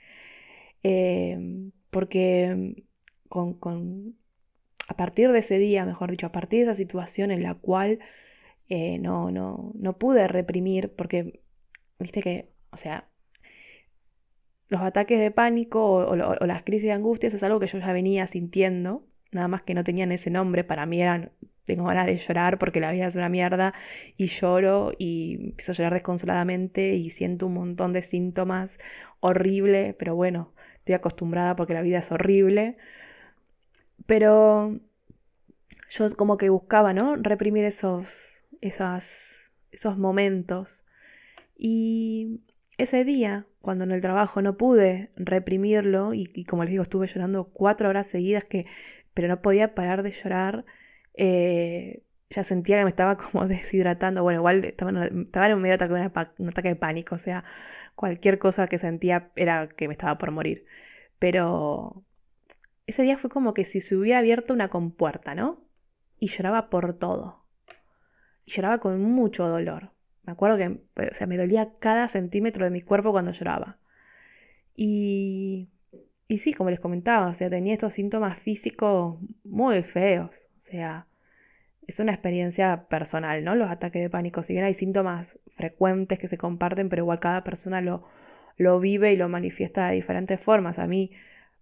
Eh, 0.83 1.71
porque 1.91 2.85
con, 3.29 4.17
a 4.89 4.97
partir 4.97 5.33
de 5.33 5.39
ese 5.41 5.59
día, 5.59 5.85
mejor 5.87 6.11
dicho, 6.11 6.27
a 6.27 6.33
partir 6.33 6.61
de 6.61 6.73
esa 6.73 6.77
situación 6.77 7.31
en 7.31 7.43
la 7.43 7.55
cual 7.55 8.01
eh, 8.69 8.99
no, 8.99 9.31
no, 9.31 9.73
no 9.75 9.99
pude 9.99 10.29
reprimir, 10.29 10.95
porque 10.95 11.43
Viste 12.03 12.21
que, 12.21 12.49
o 12.71 12.77
sea, 12.77 13.09
los 14.69 14.81
ataques 14.81 15.21
de 15.21 15.31
pánico 15.31 15.95
o, 15.95 16.17
las 16.17 16.63
crisis 16.65 16.85
de 16.85 16.93
angustia 16.93 17.29
es 17.29 17.43
algo 17.43 17.61
que 17.61 17.67
yo 17.67 17.79
ya 17.79 17.93
venía 17.93 18.27
sintiendo, 18.27 19.07
nada 19.31 19.49
más 19.49 19.63
que 19.63 19.75
no 19.75 19.85
tenían 19.85 20.13
ese 20.13 20.31
nombre, 20.31 20.65
para 20.65 20.85
mí 20.85 21.01
eran, 21.01 21.33
tengo 21.65 21.85
ganas 21.85 22.07
de 22.07 22.17
llorar 22.17 22.59
porque 22.59 22.81
la 22.81 22.93
vida 22.93 23.07
es 23.07 23.17
una 23.17 23.29
mierda 23.29 23.75
y 24.17 24.27
lloro 24.27 24.93
y 24.99 25.39
empiezo 25.51 25.73
a 25.73 25.75
llorar 25.75 25.95
desconsoladamente 25.95 26.95
y 26.95 27.11
siento 27.11 27.47
un 27.47 27.55
montón 27.55 27.93
de 27.93 28.03
síntomas 28.03 28.79
horribles, 29.21 29.95
pero 29.99 30.15
bueno, 30.15 30.53
estoy 30.79 30.95
acostumbrada 30.95 31.57
porque 31.57 31.75
la 31.75 31.83
vida 31.83 31.99
es 31.99 32.11
horrible. 32.11 32.77
Pero 34.07 34.81
yo 35.91 36.17
como 36.17 36.37
que 36.37 36.49
buscaba, 36.49 36.93
¿no? 36.93 37.17
Reprimir 37.17 37.65
esos, 37.65 38.43
esas, 38.61 39.31
esos 39.71 39.97
momentos 39.99 40.85
y 41.57 42.41
ese 42.77 43.05
día, 43.05 43.47
cuando 43.61 43.85
en 43.85 43.93
el 43.93 44.01
trabajo 44.01 44.43
no 44.43 44.57
pude 44.57 45.11
reprimirlo, 45.15 46.15
y, 46.15 46.45
como 46.45 46.65
les 46.65 46.73
digo, 46.73 46.83
estuve 46.83 47.07
llorando 47.07 47.45
cuatro 47.45 47.89
horas 47.89 48.09
seguidas, 48.09 48.43
que, 48.45 48.67
pero 49.15 49.29
no 49.29 49.41
podía 49.43 49.75
parar 49.75 50.03
de 50.03 50.11
llorar, 50.11 50.65
eh, 51.15 52.03
ya 52.31 52.45
sentía 52.45 52.79
que 52.79 52.85
me 52.85 52.91
estaba 52.91 53.17
como 53.17 53.47
deshidratando. 53.49 54.23
Bueno, 54.23 54.41
igual 54.41 54.65
estaba, 54.65 55.05
estaba 55.05 55.47
en 55.47 55.55
un 55.55 55.63
medio 55.63 55.75
ataque, 55.75 55.95
un 56.39 56.49
ataque 56.49 56.69
de 56.69 56.77
pánico, 56.77 57.15
o 57.15 57.19
sea, 57.19 57.45
cualquier 57.95 58.39
cosa 58.39 58.67
que 58.69 58.79
sentía 58.79 59.31
era 59.37 59.69
que 59.69 59.89
me 59.89 59.93
estaba 59.93 60.19
por 60.19 60.31
morir. 60.31 60.65
Pero 61.19 62.05
ese 62.87 63.03
día 63.03 63.19
fue 63.19 63.31
como 63.31 63.55
que 63.55 63.65
si 63.65 63.81
se 63.81 63.97
hubiera 63.97 64.19
abierto 64.19 64.55
una 64.55 64.69
compuerta, 64.69 65.35
¿no? 65.35 65.61
Y 66.19 66.29
lloraba 66.29 66.71
por 66.71 66.99
todo. 66.99 67.45
Y 68.45 68.53
lloraba 68.53 68.79
con 68.79 69.01
mucho 69.01 69.47
dolor. 69.47 69.91
Me 70.25 70.33
acuerdo 70.33 70.57
que 70.57 70.69
o 70.69 71.15
sea, 71.15 71.27
me 71.27 71.37
dolía 71.37 71.75
cada 71.79 72.09
centímetro 72.09 72.65
de 72.65 72.71
mi 72.71 72.83
cuerpo 72.83 73.13
cuando 73.13 73.33
lloraba. 73.33 73.79
Y, 74.75 75.69
y 76.29 76.39
sí, 76.39 76.55
como 76.55 76.71
les 76.71 76.81
comentaba, 76.81 77.29
o 77.29 77.35
sea, 77.35 77.51
tenía 77.51 77.75
estos 77.75 77.95
síntomas 77.95 78.39
físicos 78.39 79.19
muy 79.45 79.83
feos. 79.83 80.49
Sea, 80.63 81.09
es 81.89 81.99
una 81.99 82.13
experiencia 82.13 82.87
personal, 82.89 83.43
¿no? 83.43 83.57
Los 83.57 83.69
ataques 83.69 84.01
de 84.01 84.09
pánico. 84.09 84.45
Si 84.45 84.53
bien 84.53 84.65
hay 84.65 84.75
síntomas 84.75 85.41
frecuentes 85.49 86.21
que 86.21 86.29
se 86.29 86.39
comparten, 86.39 86.89
pero 86.89 87.03
igual 87.03 87.19
cada 87.19 87.43
persona 87.43 87.81
lo, 87.81 88.05
lo 88.59 88.79
vive 88.79 89.13
y 89.13 89.17
lo 89.17 89.29
manifiesta 89.29 89.89
de 89.89 89.97
diferentes 89.97 90.41
formas. 90.41 90.79
A 90.79 90.87
mí, 90.87 91.11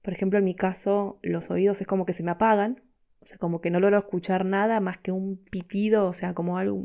por 0.02 0.12
ejemplo, 0.12 0.38
en 0.38 0.44
mi 0.44 0.54
caso, 0.54 1.18
los 1.22 1.50
oídos 1.50 1.80
es 1.80 1.86
como 1.86 2.04
que 2.04 2.12
se 2.12 2.22
me 2.22 2.30
apagan. 2.30 2.82
O 3.22 3.26
sea, 3.26 3.38
como 3.38 3.62
que 3.62 3.70
no 3.70 3.80
logro 3.80 3.96
escuchar 3.98 4.44
nada 4.44 4.80
más 4.80 4.98
que 4.98 5.12
un 5.12 5.38
pitido, 5.50 6.06
o 6.06 6.12
sea, 6.12 6.34
como 6.34 6.58
algo, 6.58 6.82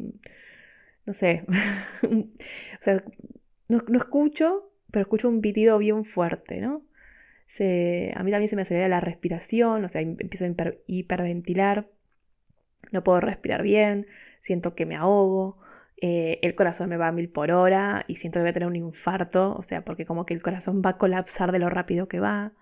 no 1.06 1.14
sé, 1.14 1.44
o 2.04 2.82
sea, 2.82 3.04
no, 3.68 3.84
escucho, 3.98 4.72
pero 4.92 5.02
escucho 5.04 5.30
un 5.30 5.42
pitido 5.42 5.78
bien 5.78 6.06
fuerte, 6.06 6.62
¿no? 6.62 6.84
a 7.58 8.24
mí 8.24 8.32
también 8.32 8.50
se 8.50 8.56
me 8.58 8.64
acelera 8.64 8.90
la 8.90 9.00
respiración, 9.00 9.86
o 9.86 9.90
sea, 9.90 10.02
empiezo 10.02 10.46
a 10.46 10.74
hiperventilar, 10.88 11.88
no 12.92 13.04
puedo 13.04 13.20
respirar 13.20 13.62
bien, 13.64 14.08
siento 14.42 14.76
que 14.76 14.86
me 14.86 14.96
ahogo, 14.96 15.60
eh, 15.98 16.40
el 16.42 16.56
corazón 16.56 16.90
me 16.90 16.98
va 16.98 17.08
a 17.08 17.12
mil 17.12 17.30
por 17.30 17.52
hora 17.52 18.06
y 18.08 18.18
siento 18.18 18.40
que 18.40 18.42
voy 18.42 18.50
a 18.50 18.54
tener 18.54 18.68
un 18.68 18.76
infarto, 18.76 19.56
o 19.56 19.64
sea, 19.64 19.84
porque 19.86 20.06
como 20.06 20.26
que 20.26 20.34
el 20.34 20.42
corazón 20.42 20.82
va 20.86 20.92
a 20.92 20.98
colapsar 20.98 21.52
de 21.52 21.60
lo 21.60 21.70
rápido 21.70 22.08
que 22.08 22.20
va. 22.20 22.54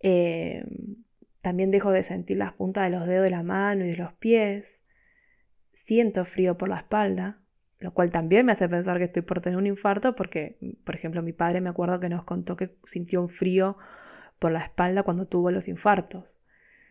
Eh, 0.00 0.64
también 1.42 1.70
dejo 1.70 1.92
de 1.92 2.02
sentir 2.02 2.38
las 2.38 2.54
puntas 2.54 2.84
de 2.84 2.90
los 2.96 3.06
dedos 3.06 3.24
de 3.24 3.30
la 3.30 3.42
mano 3.42 3.84
y 3.84 3.88
de 3.88 3.96
los 3.96 4.12
pies. 4.14 4.80
Siento 5.72 6.24
frío 6.24 6.56
por 6.56 6.68
la 6.68 6.78
espalda, 6.78 7.38
lo 7.80 7.92
cual 7.92 8.10
también 8.10 8.46
me 8.46 8.52
hace 8.52 8.68
pensar 8.68 8.98
que 8.98 9.04
estoy 9.04 9.22
por 9.22 9.40
tener 9.40 9.58
un 9.58 9.66
infarto 9.66 10.16
porque, 10.16 10.56
por 10.84 10.94
ejemplo, 10.94 11.22
mi 11.22 11.32
padre 11.32 11.60
me 11.60 11.68
acuerdo 11.68 12.00
que 12.00 12.08
nos 12.08 12.24
contó 12.24 12.56
que 12.56 12.74
sintió 12.86 13.20
un 13.20 13.28
frío 13.28 13.76
por 14.38 14.52
la 14.52 14.64
espalda 14.64 15.02
cuando 15.02 15.26
tuvo 15.26 15.50
los 15.50 15.68
infartos. 15.68 16.38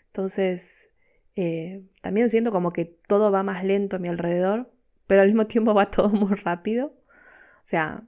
Entonces, 0.08 0.93
eh, 1.36 1.84
también 2.02 2.30
siento 2.30 2.52
como 2.52 2.74
que 2.74 2.86
todo 2.86 3.32
va 3.32 3.44
más 3.44 3.64
lento 3.64 3.96
a 3.96 4.00
mi 4.00 4.08
alrededor, 4.08 4.72
pero 5.08 5.22
al 5.22 5.28
mismo 5.28 5.48
tiempo 5.48 5.74
va 5.74 5.92
todo 5.92 6.10
muy 6.10 6.36
rápido. 6.36 6.88
O 6.88 7.66
sea, 7.66 8.04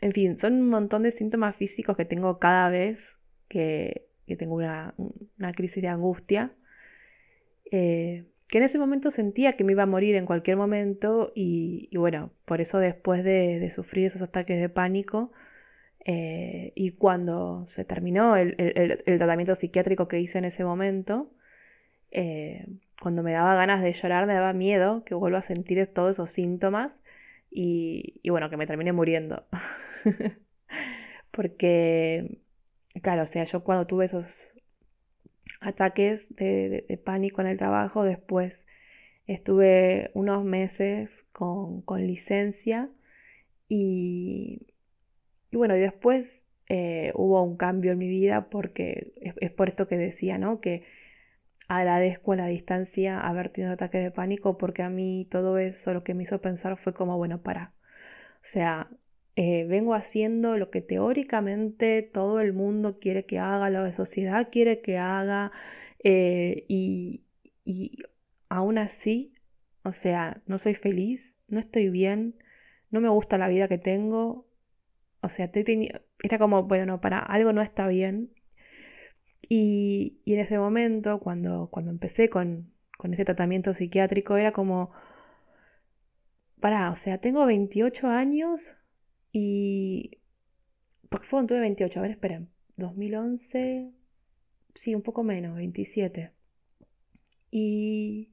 en 0.00 0.12
fin, 0.12 0.38
son 0.38 0.54
un 0.54 0.68
montón 0.68 1.02
de 1.02 1.10
síntomas 1.10 1.56
físicos 1.56 1.96
que 1.96 2.04
tengo 2.04 2.38
cada 2.38 2.68
vez 2.70 3.18
que, 3.48 4.06
tengo 4.38 4.54
una, 4.56 4.94
crisis 5.54 5.82
de 5.82 5.88
angustia. 5.88 6.52
Eh, 7.70 8.26
que 8.48 8.58
en 8.58 8.64
ese 8.64 8.78
momento 8.78 9.10
sentía 9.10 9.54
que 9.54 9.64
me 9.64 9.72
iba 9.72 9.82
a 9.82 9.86
morir 9.86 10.14
en 10.16 10.24
cualquier 10.24 10.56
momento 10.56 11.32
y, 11.34 11.94
bueno, 11.96 12.32
por 12.46 12.60
eso 12.60 12.78
después 12.78 13.22
de, 13.22 13.68
sufrir 13.70 14.06
esos 14.06 14.22
ataques 14.22 14.58
de 14.58 14.70
pánico 14.70 15.32
eh, 16.04 16.72
y 16.74 16.92
cuando 16.92 17.66
se 17.68 17.84
terminó 17.84 18.36
el, 18.36 18.56
tratamiento 19.04 19.54
psiquiátrico 19.54 20.08
que 20.08 20.20
hice 20.20 20.38
en 20.38 20.46
ese 20.46 20.64
momento, 20.64 21.30
eh, 22.10 22.66
cuando 23.00 23.22
me 23.22 23.32
daba 23.32 23.54
ganas 23.54 23.82
de 23.82 23.92
llorar, 23.92 24.26
me 24.26 24.34
daba 24.34 24.52
miedo 24.52 25.04
que 25.04 25.14
vuelva 25.14 25.38
a 25.38 25.42
sentir 25.42 25.86
todos 25.86 26.12
esos 26.12 26.30
síntomas 26.30 27.00
y, 27.50 28.20
bueno, 28.28 28.50
que 28.50 28.56
me 28.56 28.66
termine 28.66 28.92
muriendo. 28.92 29.44
Porque, 31.30 32.38
claro, 33.02 33.22
o 33.22 33.26
sea, 33.26 33.44
yo 33.44 33.62
cuando 33.64 33.86
tuve 33.86 34.06
esos 34.06 34.52
ataques 35.60 36.34
de, 36.34 37.00
pánico 37.04 37.40
en 37.40 37.46
el 37.48 37.58
trabajo, 37.58 38.04
después 38.04 38.66
estuve 39.26 40.10
unos 40.14 40.44
meses 40.44 41.26
con, 41.32 41.84
licencia 41.96 42.90
y, 43.68 44.66
y, 45.50 45.56
bueno, 45.56 45.76
y 45.76 45.80
después 45.80 46.46
eh, 46.68 47.12
hubo 47.14 47.42
un 47.42 47.56
cambio 47.56 47.92
en 47.92 47.98
mi 47.98 48.08
vida 48.08 48.48
porque 48.50 49.12
es, 49.20 49.34
es 49.40 49.50
por 49.50 49.68
esto 49.68 49.86
que 49.88 49.96
decía, 49.96 50.38
¿no? 50.38 50.60
Que 50.60 50.82
agradezco 51.68 52.32
a 52.32 52.36
la 52.36 52.46
distancia 52.46 53.20
haber 53.20 53.50
tenido 53.50 53.74
ataques 53.74 54.02
de 54.02 54.10
pánico 54.10 54.58
porque 54.58 54.82
a 54.82 54.90
mí 54.90 55.26
todo 55.30 55.58
eso 55.58 55.92
lo 55.94 56.04
que 56.04 56.14
me 56.14 56.24
hizo 56.24 56.40
pensar 56.40 56.76
fue 56.78 56.94
como, 56.94 57.16
bueno, 57.18 57.42
para. 57.42 57.74
O 58.42 58.44
sea, 58.44 58.90
eh, 59.36 59.66
vengo 59.66 59.94
haciendo 59.94 60.56
lo 60.56 60.70
que 60.70 60.80
teóricamente 60.82 62.02
todo 62.02 62.40
el 62.40 62.52
mundo 62.54 62.98
quiere 63.00 63.26
que 63.26 63.38
haga, 63.38 63.70
la 63.70 63.92
sociedad 63.92 64.48
quiere 64.50 64.80
que 64.80 64.98
haga, 64.98 65.52
eh, 66.04 66.64
y, 66.68 67.22
y 67.64 67.98
aún 68.48 68.78
así, 68.78 69.34
o 69.84 69.92
sea, 69.92 70.42
no 70.46 70.58
soy 70.58 70.74
feliz, 70.74 71.36
no 71.48 71.60
estoy 71.60 71.90
bien, 71.90 72.36
no 72.90 73.00
me 73.00 73.08
gusta 73.08 73.38
la 73.38 73.48
vida 73.48 73.68
que 73.68 73.78
tengo. 73.78 74.46
O 75.20 75.28
sea, 75.28 75.50
era 76.22 76.38
como, 76.38 76.64
bueno, 76.64 76.86
no, 76.86 77.00
para 77.00 77.18
algo 77.18 77.52
no 77.52 77.62
está 77.62 77.88
bien 77.88 78.30
y, 79.42 80.20
en 80.26 80.40
ese 80.40 80.58
momento, 80.58 81.20
cuando, 81.20 81.68
cuando 81.70 81.90
empecé 81.90 82.28
con, 82.30 82.72
con 82.96 83.14
ese 83.14 83.24
tratamiento 83.24 83.74
psiquiátrico, 83.74 84.36
era 84.36 84.52
como, 84.52 84.90
pará, 86.60 86.90
o 86.90 86.96
sea, 86.96 87.18
tengo 87.18 87.46
28 87.46 88.08
años 88.08 88.74
y... 89.32 90.18
Porque 91.08 91.26
fue 91.26 91.46
tuve 91.46 91.60
28, 91.60 91.98
a 91.98 92.02
ver, 92.02 92.10
esperen, 92.10 92.50
2011, 92.76 93.92
sí, 94.74 94.94
un 94.94 95.02
poco 95.02 95.22
menos, 95.22 95.56
27. 95.56 96.32
Y 97.50 98.32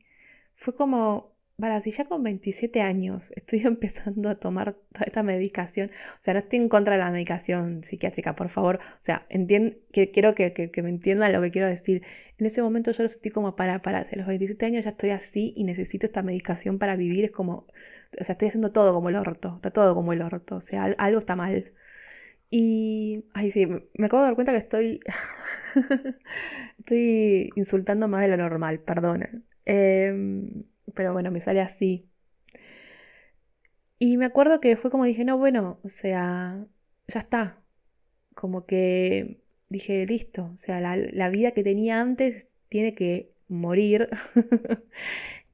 fue 0.55 0.75
como, 0.75 1.34
Vale, 1.57 1.79
si 1.79 1.91
ya 1.91 2.03
con 2.03 2.21
27 2.21 2.81
años 2.81 3.31
estoy 3.35 3.59
empezando 3.65 4.29
a 4.29 4.35
tomar 4.35 4.73
toda 4.91 5.05
esta 5.05 5.23
medicación, 5.23 5.89
o 6.19 6.23
sea, 6.23 6.33
no 6.33 6.41
estoy 6.41 6.59
en 6.59 6.67
contra 6.69 6.93
de 6.95 6.99
la 6.99 7.11
medicación 7.11 7.83
psiquiátrica, 7.83 8.35
por 8.35 8.49
favor, 8.49 8.75
o 8.77 9.03
sea, 9.03 9.25
que, 9.29 10.11
quiero 10.11 10.35
que, 10.35 10.71
me 10.83 10.89
entiendan 10.89 11.31
lo 11.31 11.41
que 11.41 11.51
quiero 11.51 11.67
decir. 11.69 12.03
En 12.37 12.45
ese 12.45 12.61
momento 12.61 12.91
yo 12.91 13.03
lo 13.03 13.09
sentí 13.09 13.29
como 13.29 13.55
para, 13.55 13.81
para, 13.81 13.99
a 13.99 14.15
los 14.17 14.27
27 14.27 14.65
años 14.65 14.83
ya 14.83 14.91
estoy 14.91 15.11
así 15.11 15.53
y 15.55 15.63
necesito 15.63 16.05
esta 16.05 16.21
medicación 16.23 16.77
para 16.77 16.97
vivir, 16.97 17.23
es 17.25 17.31
como, 17.31 17.67
o 18.19 18.23
sea, 18.23 18.33
estoy 18.33 18.49
haciendo 18.49 18.71
todo 18.73 18.93
como 18.93 19.09
el 19.09 19.15
orto, 19.15 19.55
está 19.55 19.71
todo 19.71 19.95
como 19.95 20.11
el 20.13 20.21
orto, 20.21 20.57
o 20.57 20.61
sea, 20.61 20.83
algo 20.97 21.19
está 21.19 21.35
mal. 21.37 21.71
Y, 22.49 23.25
ay, 23.33 23.51
sí, 23.51 23.65
me 23.65 24.05
acabo 24.07 24.21
de 24.23 24.27
dar 24.27 24.35
cuenta 24.35 24.51
que 24.51 24.59
estoy, 24.59 24.99
estoy 26.79 27.51
insultando 27.55 28.07
más 28.07 28.21
de 28.21 28.29
lo 28.29 28.37
normal, 28.37 28.79
perdonen. 28.79 29.45
Eh, 29.65 30.13
pero 30.95 31.13
bueno, 31.13 31.31
me 31.31 31.41
sale 31.41 31.61
así. 31.61 32.09
Y 33.99 34.17
me 34.17 34.25
acuerdo 34.25 34.59
que 34.59 34.75
fue 34.75 34.91
como 34.91 35.05
dije, 35.05 35.23
no, 35.23 35.37
bueno, 35.37 35.79
o 35.83 35.89
sea, 35.89 36.65
ya 37.07 37.19
está. 37.19 37.61
Como 38.33 38.65
que 38.65 39.41
dije, 39.69 40.05
listo, 40.05 40.51
o 40.53 40.57
sea, 40.57 40.79
la, 40.81 41.29
vida 41.29 41.51
que 41.51 41.63
tenía 41.63 42.01
antes 42.01 42.47
tiene 42.69 42.93
que 42.95 43.31
morir 43.47 44.09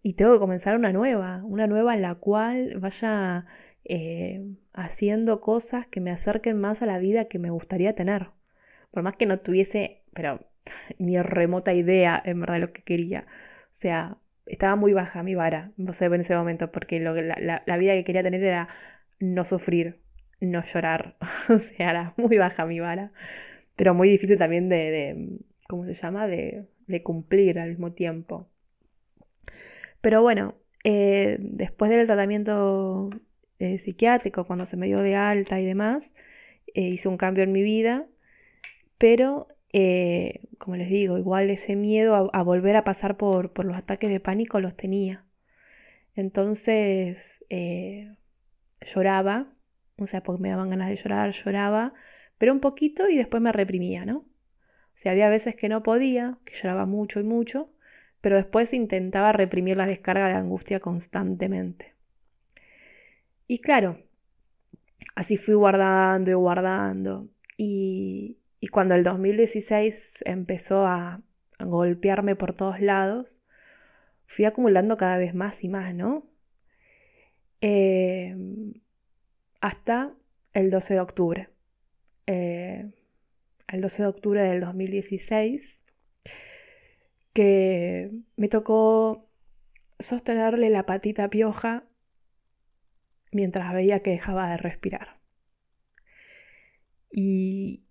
y 0.04 0.14
tengo 0.14 0.34
que 0.34 0.40
comenzar 0.40 0.76
una 0.78 0.94
nueva, 0.94 1.44
una 1.46 1.68
nueva 1.68 1.96
en 1.96 2.02
la 2.02 2.16
cual 2.16 2.80
vaya 2.80 3.46
eh, 3.86 4.44
haciendo 4.74 5.42
cosas 5.42 5.88
que 5.88 6.02
me 6.02 6.12
acerquen 6.12 6.60
más 6.60 6.82
a 6.82 6.86
la 6.86 7.00
vida 7.00 7.26
que 7.26 7.40
me 7.40 7.52
gustaría 7.52 7.96
tener. 7.96 8.30
Por 8.92 9.04
más 9.04 9.16
que 9.18 9.26
no 9.26 9.40
tuviese, 9.40 10.04
pero 10.14 10.40
ni 11.00 11.22
remota 11.22 11.74
idea 11.74 12.22
en 12.24 12.42
verdad 12.42 12.60
lo 12.60 12.74
que 12.74 12.84
quería. 12.84 13.26
O 13.72 13.74
sea, 13.74 14.18
estaba 14.46 14.76
muy 14.76 14.94
baja 14.94 15.24
mi 15.24 15.36
vara, 15.36 15.72
no 15.78 15.94
sé, 15.94 16.06
en 16.06 16.22
ese 16.22 16.36
momento, 16.36 16.72
porque 16.72 17.00
lo, 17.00 17.16
la, 17.16 17.64
la, 17.66 17.78
vida 17.78 17.94
que 17.94 18.04
quería 18.04 18.24
tener 18.24 18.44
era 18.44 18.68
no 19.20 19.46
sufrir, 19.46 20.00
no 20.40 20.64
llorar, 20.64 21.18
o 21.50 21.58
sea, 21.60 21.90
era 21.92 22.14
muy 22.18 22.38
baja 22.38 22.66
mi 22.66 22.80
vara, 22.80 23.12
pero 23.76 23.94
muy 23.94 24.10
difícil 24.10 24.38
también 24.38 24.70
de, 24.70 24.76
de 24.78 25.40
¿cómo 25.68 25.86
se 25.86 25.94
llama?, 25.94 26.28
de, 26.28 26.68
de, 26.88 27.04
cumplir 27.04 27.60
al 27.60 27.70
mismo 27.70 27.94
tiempo. 27.94 28.50
Pero 30.02 30.22
bueno, 30.22 30.56
eh, 30.84 31.38
después 31.40 31.92
del 31.92 32.08
tratamiento 32.08 33.10
eh, 33.60 33.78
psiquiátrico, 33.80 34.46
cuando 34.46 34.66
se 34.66 34.78
me 34.78 34.88
dio 34.88 35.00
de 35.00 35.16
alta 35.16 35.60
y 35.62 35.66
demás, 35.66 36.12
eh, 36.74 36.82
hice 36.90 37.08
un 37.08 37.18
cambio 37.18 37.44
en 37.44 37.52
mi 37.52 37.62
vida, 37.62 38.08
pero 38.98 39.48
eh, 39.74 40.42
como 40.58 40.76
les 40.76 40.90
digo, 40.90 41.18
igual 41.18 41.50
ese 41.50 41.76
miedo 41.76 42.30
a, 42.34 42.44
volver 42.44 42.76
a 42.76 42.84
pasar 42.84 43.18
por, 43.18 43.66
los 43.66 43.78
ataques 43.78 44.10
de 44.10 44.20
pánico 44.20 44.60
los 44.60 44.76
tenía. 44.76 45.26
Entonces 46.16 47.44
eh, 47.50 48.16
lloraba, 48.82 49.48
o 49.98 50.08
sea, 50.08 50.24
porque 50.24 50.42
me 50.42 50.50
daban 50.50 50.70
ganas 50.70 50.90
de 50.90 50.98
llorar, 50.98 51.32
lloraba, 51.32 51.94
pero 52.38 52.54
un 52.54 52.60
poquito 52.60 53.08
y 53.10 53.18
después 53.18 53.42
me 53.42 53.52
reprimía, 53.52 54.06
¿no? 54.06 54.18
O 54.18 54.98
sea, 54.98 55.14
había 55.14 55.30
veces 55.30 55.56
que 55.56 55.70
no 55.70 55.84
podía, 55.84 56.38
que 56.46 56.56
lloraba 56.56 56.86
mucho 56.86 57.20
y 57.20 57.24
mucho, 57.24 57.72
pero 58.20 58.36
después 58.36 58.74
intentaba 58.74 59.32
reprimir 59.32 59.78
la 59.78 59.88
descarga 59.88 60.28
de 60.28 60.34
angustia 60.34 60.80
constantemente. 60.80 61.96
Y 63.48 63.60
claro, 63.60 63.96
así 65.16 65.38
fui 65.38 65.56
guardando 65.56 66.30
y 66.32 66.34
guardando. 66.36 67.30
Y, 67.58 68.38
y 68.62 68.68
cuando 68.68 68.94
el 68.94 69.04
2016 69.04 70.24
empezó 70.26 70.86
a, 70.86 71.22
golpearme 71.60 72.36
por 72.36 72.54
todos 72.54 72.80
lados, 72.80 73.40
fui 74.26 74.46
acumulando 74.46 74.98
cada 74.98 75.20
vez 75.20 75.36
más 75.36 75.64
y 75.64 75.68
más, 75.68 75.94
¿no? 75.94 76.26
Eh, 77.62 78.36
hasta 79.60 80.12
el 80.54 80.72
12 80.72 80.96
de 80.96 81.00
octubre. 81.00 81.50
Eh, 82.26 82.90
el 83.68 83.82
12 83.82 84.02
de 84.02 84.08
octubre 84.08 84.42
del 84.42 84.60
2016, 84.60 85.80
que 87.34 88.10
me 88.38 88.48
tocó 88.48 89.30
sostenerle 90.00 90.72
la 90.72 90.88
patita 90.88 91.30
pioja 91.30 91.84
mientras 93.32 93.72
veía 93.72 94.02
que 94.02 94.12
dejaba 94.12 94.50
de 94.50 94.58
respirar. 94.58 95.20
Y, 97.12 97.84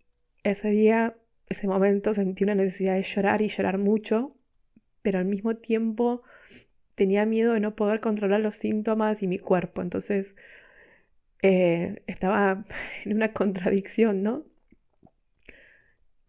ese 0.44 0.70
día, 0.70 1.16
ese 1.48 1.66
momento, 1.66 2.14
sentí 2.14 2.44
una 2.44 2.54
necesidad 2.54 2.94
de 2.94 3.02
llorar 3.02 3.42
y 3.42 3.48
llorar 3.48 3.78
mucho, 3.78 4.34
pero 5.02 5.18
al 5.18 5.24
mismo 5.24 5.56
tiempo 5.56 6.22
tenía 6.94 7.24
miedo 7.26 7.54
de 7.54 7.60
no 7.60 7.74
poder 7.74 8.00
controlar 8.00 8.40
los 8.40 8.56
síntomas 8.56 9.22
y 9.22 9.26
mi 9.26 9.38
cuerpo. 9.38 9.82
Entonces 9.82 10.34
eh, 11.42 12.02
estaba 12.06 12.64
en 13.04 13.14
una 13.16 13.32
contradicción, 13.32 14.22
¿no? 14.22 14.44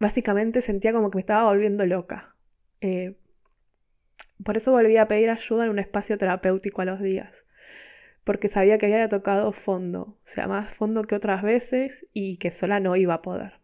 básicamente 0.01 0.61
sentía 0.61 0.91
como 0.93 1.11
que 1.11 1.17
me 1.17 1.21
estaba 1.21 1.43
volviendo 1.43 1.85
loca. 1.85 2.35
Eh, 2.81 3.13
por 4.43 4.57
eso 4.57 4.71
volví 4.71 4.97
a 4.97 5.07
pedir 5.07 5.29
ayuda 5.29 5.65
en 5.65 5.69
un 5.69 5.79
espacio 5.79 6.17
terapéutico 6.17 6.81
a 6.81 6.85
los 6.85 6.99
días, 6.99 7.45
porque 8.23 8.47
sabía 8.47 8.79
que 8.79 8.87
había 8.87 9.07
tocado 9.07 9.51
fondo, 9.51 10.17
o 10.25 10.27
sea, 10.27 10.47
más 10.47 10.73
fondo 10.73 11.03
que 11.03 11.13
otras 11.13 11.43
veces 11.43 12.07
y 12.13 12.37
que 12.37 12.49
sola 12.49 12.79
no 12.79 12.95
iba 12.95 13.13
a 13.13 13.21
poder. 13.21 13.60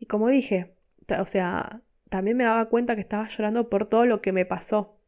Y 0.00 0.06
como 0.06 0.28
dije, 0.28 0.74
o 1.18 1.26
sea, 1.26 1.82
también 2.08 2.36
me 2.36 2.44
daba 2.44 2.68
cuenta 2.68 2.94
que 2.96 3.02
estaba 3.02 3.28
llorando 3.28 3.68
por 3.68 3.88
todo 3.88 4.06
lo 4.06 4.20
que 4.22 4.32
me 4.32 4.46
pasó. 4.46 4.98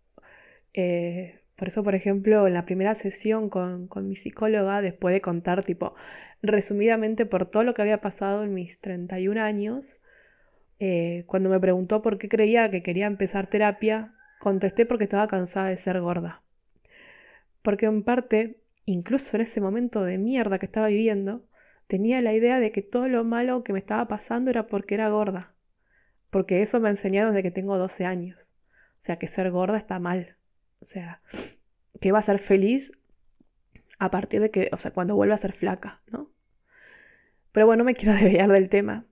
Eh, 0.75 1.41
por 1.57 1.69
eso, 1.69 1.83
por 1.83 1.95
ejemplo, 1.95 2.47
en 2.47 2.55
la 2.55 2.67
primera 2.67 2.95
sesión 2.95 3.49
con, 3.49 3.89
mi 4.09 4.17
psicóloga, 4.17 4.83
después 4.83 5.15
de 5.15 5.21
contar, 5.21 5.65
tipo, 5.65 5.95
resumidamente 6.43 7.27
por 7.27 7.47
todo 7.47 7.63
lo 7.65 7.75
que 7.75 7.83
había 7.83 8.01
pasado 8.01 8.45
en 8.45 8.55
mis 8.55 8.81
31 8.81 9.39
años, 9.39 10.01
eh, 10.81 11.25
cuando 11.27 11.49
me 11.51 11.61
preguntó 11.61 12.03
por 12.03 12.19
qué 12.19 12.29
creía 12.29 12.71
que 12.71 12.83
quería 12.83 13.07
empezar 13.07 13.49
terapia, 13.49 14.15
contesté 14.41 14.87
porque 14.87 15.05
estaba 15.05 15.29
cansada 15.29 15.69
de 15.69 15.77
ser 15.77 16.01
gorda. 16.01 16.43
Porque 17.63 17.87
en 17.87 18.03
parte, 18.03 18.59
incluso 18.85 19.37
en 19.37 19.43
ese 19.43 19.61
momento 19.61 20.03
de 20.03 20.19
mierda 20.19 20.59
que 20.59 20.67
estaba 20.67 20.89
viviendo, 20.89 21.45
tenía 21.93 22.23
la 22.23 22.33
idea 22.33 22.59
de 22.59 22.73
que 22.73 22.81
todo 22.81 23.07
lo 23.07 23.23
malo 23.23 23.65
que 23.65 23.75
me 23.75 23.79
estaba 23.79 24.09
pasando 24.09 24.49
era 24.49 24.67
porque 24.67 24.95
era 24.95 25.11
gorda. 25.11 25.53
Porque 26.31 26.63
eso 26.63 26.81
me 26.81 26.89
enseñaron 26.89 27.35
desde 27.35 27.43
que 27.43 27.51
tengo 27.51 27.77
12 27.77 28.07
años. 28.07 28.51
O 28.99 29.03
sea, 29.03 29.19
que 29.19 29.27
ser 29.27 29.51
gorda 29.51 29.77
está 29.77 29.99
mal. 29.99 30.37
O 30.81 30.87
sea, 30.87 31.21
que 32.01 32.11
va 32.11 32.21
a 32.21 32.23
ser 32.23 32.39
feliz 32.39 32.93
a 33.99 34.11
partir 34.11 34.41
de 34.41 34.51
que, 34.51 34.71
o 34.73 34.79
sea, 34.79 34.93
cuando 34.93 35.17
vuelva 35.17 35.35
a 35.35 35.37
ser 35.37 35.53
flaca, 35.53 36.01
¿no? 36.11 36.31
Pero 37.53 37.67
bueno, 37.67 37.83
no 37.83 37.85
me 37.85 37.95
quiero 37.99 38.15
desviar 38.15 38.51
del 38.51 38.71
tema. 38.71 39.05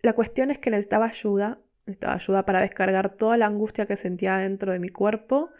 La 0.00 0.12
cuestión 0.12 0.52
es 0.52 0.60
que 0.60 0.70
necesitaba 0.70 1.06
ayuda, 1.06 1.58
necesitaba 1.84 2.14
ayuda 2.14 2.44
para 2.44 2.60
descargar 2.60 3.16
toda 3.16 3.36
la 3.36 3.46
angustia 3.46 3.86
que 3.86 3.96
sentía 3.96 4.36
dentro 4.36 4.70
de 4.70 4.78
mi 4.78 4.88
cuerpo, 4.88 5.50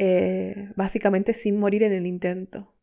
eh, 0.00 0.72
básicamente 0.74 1.32
sin 1.32 1.60
morir 1.60 1.84
en 1.84 1.92
el 1.92 2.06
intento. 2.06 2.73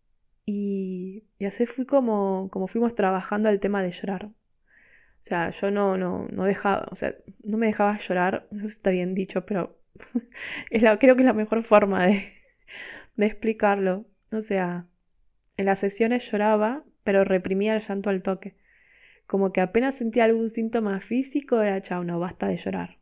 Y, 0.46 1.24
así 1.46 1.66
fui 1.66 1.86
como, 1.86 2.50
como 2.52 2.68
fuimos 2.68 2.96
trabajando 2.96 3.50
el 3.50 3.60
tema 3.60 3.84
de 3.84 3.92
llorar. 3.92 4.26
O 4.26 5.24
sea, 5.24 5.52
yo 5.52 5.72
no, 5.72 5.98
no, 5.98 6.28
no 6.32 6.46
dejaba, 6.46 6.88
o 6.92 6.96
sea, 6.96 7.16
no 7.44 7.58
me 7.58 7.68
dejaba 7.68 7.98
llorar, 8.00 8.48
no 8.52 8.62
sé 8.62 8.68
si 8.70 8.74
está 8.74 8.90
bien 8.90 9.14
dicho, 9.14 9.46
pero 9.46 9.80
es 10.72 10.82
la, 10.82 10.98
creo 10.98 11.16
que 11.16 11.22
es 11.22 11.28
la 11.28 11.34
mejor 11.34 11.64
forma 11.64 12.08
de, 12.08 12.30
de 13.16 13.26
explicarlo. 13.26 14.06
O 14.32 14.42
sea, 14.42 14.88
en 15.58 15.66
las 15.66 15.80
sesiones 15.80 16.30
lloraba, 16.32 16.84
pero 17.04 17.24
reprimía 17.24 17.76
el 17.76 17.82
llanto 17.82 18.10
al 18.10 18.24
toque. 18.24 18.56
Como 19.28 19.54
que 19.54 19.62
apenas 19.62 19.96
sentía 19.96 20.26
algún 20.26 20.50
síntoma 20.50 21.00
físico, 21.02 21.62
era 21.62 21.82
chao, 21.82 22.04
no, 22.04 22.20
basta 22.20 22.48
de 22.48 22.58
llorar. 22.58 22.98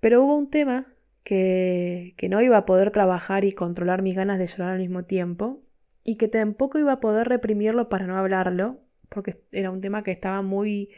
Pero 0.00 0.22
hubo 0.22 0.36
un 0.36 0.50
tema 0.50 0.86
que, 1.24 2.14
que 2.18 2.28
no 2.28 2.42
iba 2.42 2.56
a 2.58 2.66
poder 2.66 2.90
trabajar 2.90 3.44
y 3.44 3.52
controlar 3.52 4.02
mis 4.02 4.14
ganas 4.16 4.38
de 4.38 4.46
llorar 4.46 4.74
al 4.74 4.80
mismo 4.80 5.04
tiempo, 5.04 5.65
y 6.06 6.16
que 6.16 6.28
tampoco 6.28 6.78
iba 6.78 6.92
a 6.92 7.00
poder 7.00 7.28
reprimirlo 7.28 7.88
para 7.88 8.06
no 8.06 8.16
hablarlo, 8.16 8.78
porque 9.08 9.40
era 9.50 9.72
un 9.72 9.80
tema 9.80 10.04
que 10.04 10.12
estaba 10.12 10.40
muy, 10.40 10.90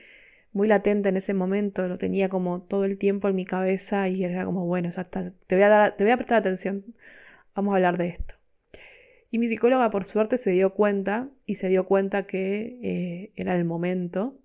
muy 0.53 0.69
latente 0.69 1.09
en 1.09 1.17
ese 1.17 1.33
momento, 1.33 1.89
lo 1.89 1.97
tenía 1.97 2.29
como 2.29 2.61
todo 2.61 2.85
el 2.85 2.99
tiempo 2.99 3.27
en 3.27 3.35
mi 3.35 3.47
cabeza 3.47 4.09
y 4.09 4.23
era 4.23 4.45
como, 4.45 4.67
bueno, 4.67 4.91
ya 4.91 5.03
está, 5.03 5.33
te 5.47 5.55
voy 5.57 5.65
a, 5.65 5.97
te 5.97 6.05
voy 6.05 6.13
a 6.13 6.17
prestar 6.19 6.39
atención, 6.39 6.85
vamos 7.55 7.73
a 7.73 7.77
hablar 7.77 7.97
de 7.97 8.09
esto. 8.09 8.35
Y 9.31 9.39
mi 9.39 9.49
psicóloga 9.49 9.91
por 9.91 10.05
suerte 10.05 10.37
se 10.37 10.51
dio 10.51 10.75
cuenta 10.75 11.29
y 11.47 11.55
se 11.55 11.69
dio 11.69 11.87
cuenta 11.87 12.27
que 12.27 12.79
eh, 12.83 13.33
era 13.37 13.57
el 13.57 13.65
momento. 13.65 14.39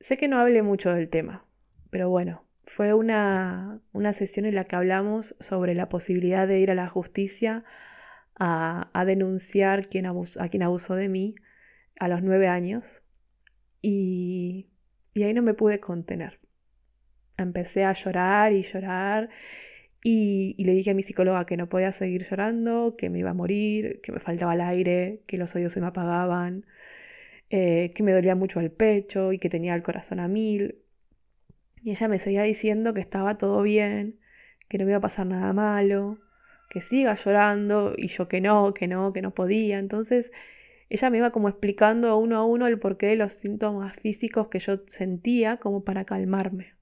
Sé 0.00 0.16
que 0.16 0.28
no 0.28 0.38
hablé 0.38 0.62
mucho 0.62 0.92
del 0.92 1.08
tema, 1.10 1.44
pero 1.90 2.08
bueno, 2.08 2.44
fue 2.64 2.94
una, 2.94 3.80
una 3.92 4.14
sesión 4.14 4.46
en 4.46 4.54
la 4.54 4.64
que 4.64 4.76
hablamos 4.76 5.34
sobre 5.40 5.74
la 5.74 5.90
posibilidad 5.90 6.48
de 6.48 6.60
ir 6.60 6.70
a 6.70 6.74
la 6.74 6.88
justicia 6.88 7.64
a, 8.38 9.04
denunciar 9.06 9.80
a 9.80 10.48
quien 10.48 10.62
abusó 10.62 10.94
de 10.94 11.08
mí 11.08 11.34
a 11.98 12.08
los 12.08 12.22
nueve 12.22 12.48
años 12.48 13.02
y, 13.80 14.68
y 15.14 15.22
ahí 15.22 15.34
no 15.34 15.42
me 15.42 15.54
pude 15.54 15.80
contener. 15.80 16.40
Empecé 17.36 17.84
a 17.84 17.92
llorar 17.92 18.52
y 18.52 18.62
llorar 18.62 19.30
y, 20.04 20.62
le 20.64 20.72
dije 20.74 20.90
a 20.90 20.94
mi 20.94 21.02
psicóloga 21.02 21.46
que 21.46 21.56
no 21.56 21.68
podía 21.68 21.92
seguir 21.92 22.26
llorando, 22.28 22.96
que 22.98 23.08
me 23.10 23.20
iba 23.20 23.30
a 23.30 23.34
morir, 23.34 24.00
que 24.02 24.12
me 24.12 24.20
faltaba 24.20 24.54
el 24.54 24.60
aire, 24.60 25.22
que 25.26 25.38
los 25.38 25.54
oídos 25.54 25.72
se 25.72 25.80
me 25.80 25.86
apagaban, 25.86 26.66
eh, 27.50 27.92
que 27.94 28.02
me 28.02 28.12
dolía 28.12 28.34
mucho 28.34 28.60
el 28.60 28.70
pecho 28.72 29.32
y 29.32 29.38
que 29.38 29.48
tenía 29.48 29.74
el 29.74 29.82
corazón 29.82 30.20
a 30.20 30.28
mil. 30.28 30.78
Y 31.82 31.92
ella 31.92 32.08
me 32.08 32.18
seguía 32.18 32.42
diciendo 32.42 32.94
que 32.94 33.00
estaba 33.00 33.38
todo 33.38 33.62
bien, 33.62 34.18
que 34.68 34.78
no 34.78 34.84
me 34.84 34.92
iba 34.92 34.98
a 34.98 35.00
pasar 35.02 35.26
nada 35.26 35.52
malo, 35.52 36.18
que 36.70 36.80
siga 36.80 37.14
llorando 37.14 37.94
y 37.96 38.08
yo 38.08 38.28
que 38.28 38.40
no, 38.40 38.74
que 38.74 38.86
no, 38.88 39.12
que 39.12 39.22
no 39.22 39.32
podía. 39.32 39.78
Entonces 39.78 40.32
ella 40.92 41.10
me 41.10 41.18
iba 41.18 41.30
como 41.30 41.48
explicando 41.48 42.16
uno 42.18 42.36
a 42.36 42.44
uno 42.44 42.66
el 42.66 42.78
porqué 42.78 43.06
de 43.06 43.16
los 43.16 43.32
síntomas 43.32 43.96
físicos 43.96 44.48
que 44.48 44.58
yo 44.58 44.82
sentía 44.88 45.56
como 45.56 45.84
para 45.84 46.04
calmarme. 46.04 46.74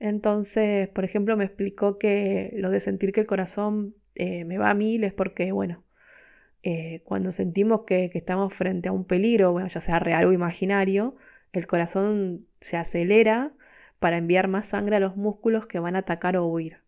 Entonces, 0.00 0.88
por 0.88 1.04
ejemplo, 1.04 1.36
me 1.36 1.44
explicó 1.44 1.98
que 1.98 2.52
lo 2.56 2.70
de 2.70 2.80
sentir 2.80 3.12
que 3.12 3.20
el 3.20 3.26
corazón 3.26 3.94
eh, 4.14 4.44
me 4.44 4.58
va 4.58 4.70
a 4.70 4.74
mil 4.74 5.04
es 5.04 5.12
porque, 5.12 5.52
bueno, 5.52 5.84
eh, 6.62 7.02
cuando 7.04 7.32
sentimos 7.32 7.82
que, 7.86 8.10
que, 8.10 8.18
estamos 8.18 8.54
frente 8.54 8.88
a 8.88 8.92
un 8.92 9.04
peligro, 9.04 9.52
bueno, 9.52 9.68
ya 9.68 9.80
sea 9.80 9.98
real 9.98 10.24
o 10.26 10.32
imaginario, 10.32 11.16
el 11.52 11.66
corazón 11.66 12.46
se 12.60 12.76
acelera 12.76 13.52
para 13.98 14.16
enviar 14.16 14.48
más 14.48 14.68
sangre 14.68 14.96
a 14.96 15.00
los 15.00 15.16
músculos 15.16 15.66
que 15.66 15.80
van 15.80 15.96
a 15.96 16.00
atacar 16.00 16.36
o 16.36 16.46
huir. 16.46 16.78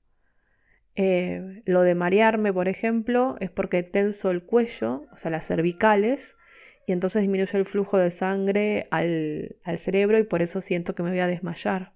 Eh, 1.02 1.62
lo 1.64 1.80
de 1.80 1.94
marearme, 1.94 2.52
por 2.52 2.68
ejemplo, 2.68 3.38
es 3.40 3.50
porque 3.50 3.82
tenso 3.82 4.30
el 4.30 4.42
cuello, 4.42 5.06
o 5.10 5.16
sea, 5.16 5.30
las 5.30 5.46
cervicales, 5.46 6.36
y 6.86 6.92
entonces 6.92 7.22
disminuye 7.22 7.56
el 7.56 7.64
flujo 7.64 7.96
de 7.96 8.10
sangre 8.10 8.86
al, 8.90 9.56
cerebro 9.78 10.18
y 10.18 10.24
por 10.24 10.42
eso 10.42 10.60
siento 10.60 10.94
que 10.94 11.02
me 11.02 11.08
voy 11.08 11.20
a 11.20 11.26
desmayar. 11.26 11.94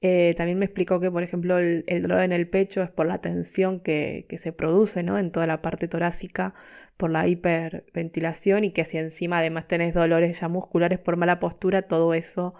Eh, 0.00 0.34
también 0.36 0.60
me 0.60 0.64
explicó 0.66 1.00
que, 1.00 1.10
por 1.10 1.24
ejemplo, 1.24 1.58
el, 1.58 1.84
dolor 2.02 2.22
en 2.22 2.30
el 2.30 2.48
pecho 2.48 2.84
es 2.84 2.90
por 2.90 3.06
la 3.06 3.20
tensión 3.20 3.80
que, 3.80 4.26
se 4.36 4.52
produce 4.52 5.02
¿no? 5.02 5.18
en 5.18 5.32
toda 5.32 5.46
la 5.46 5.60
parte 5.60 5.88
torácica 5.88 6.54
por 6.96 7.10
la 7.10 7.26
hiperventilación 7.26 8.62
y 8.62 8.72
que 8.72 8.84
si 8.84 8.98
encima 8.98 9.38
además 9.38 9.66
tenés 9.66 9.92
dolores 9.92 10.38
ya 10.38 10.46
musculares 10.46 11.00
por 11.00 11.16
mala 11.16 11.40
postura, 11.40 11.82
todo 11.82 12.14
eso 12.14 12.54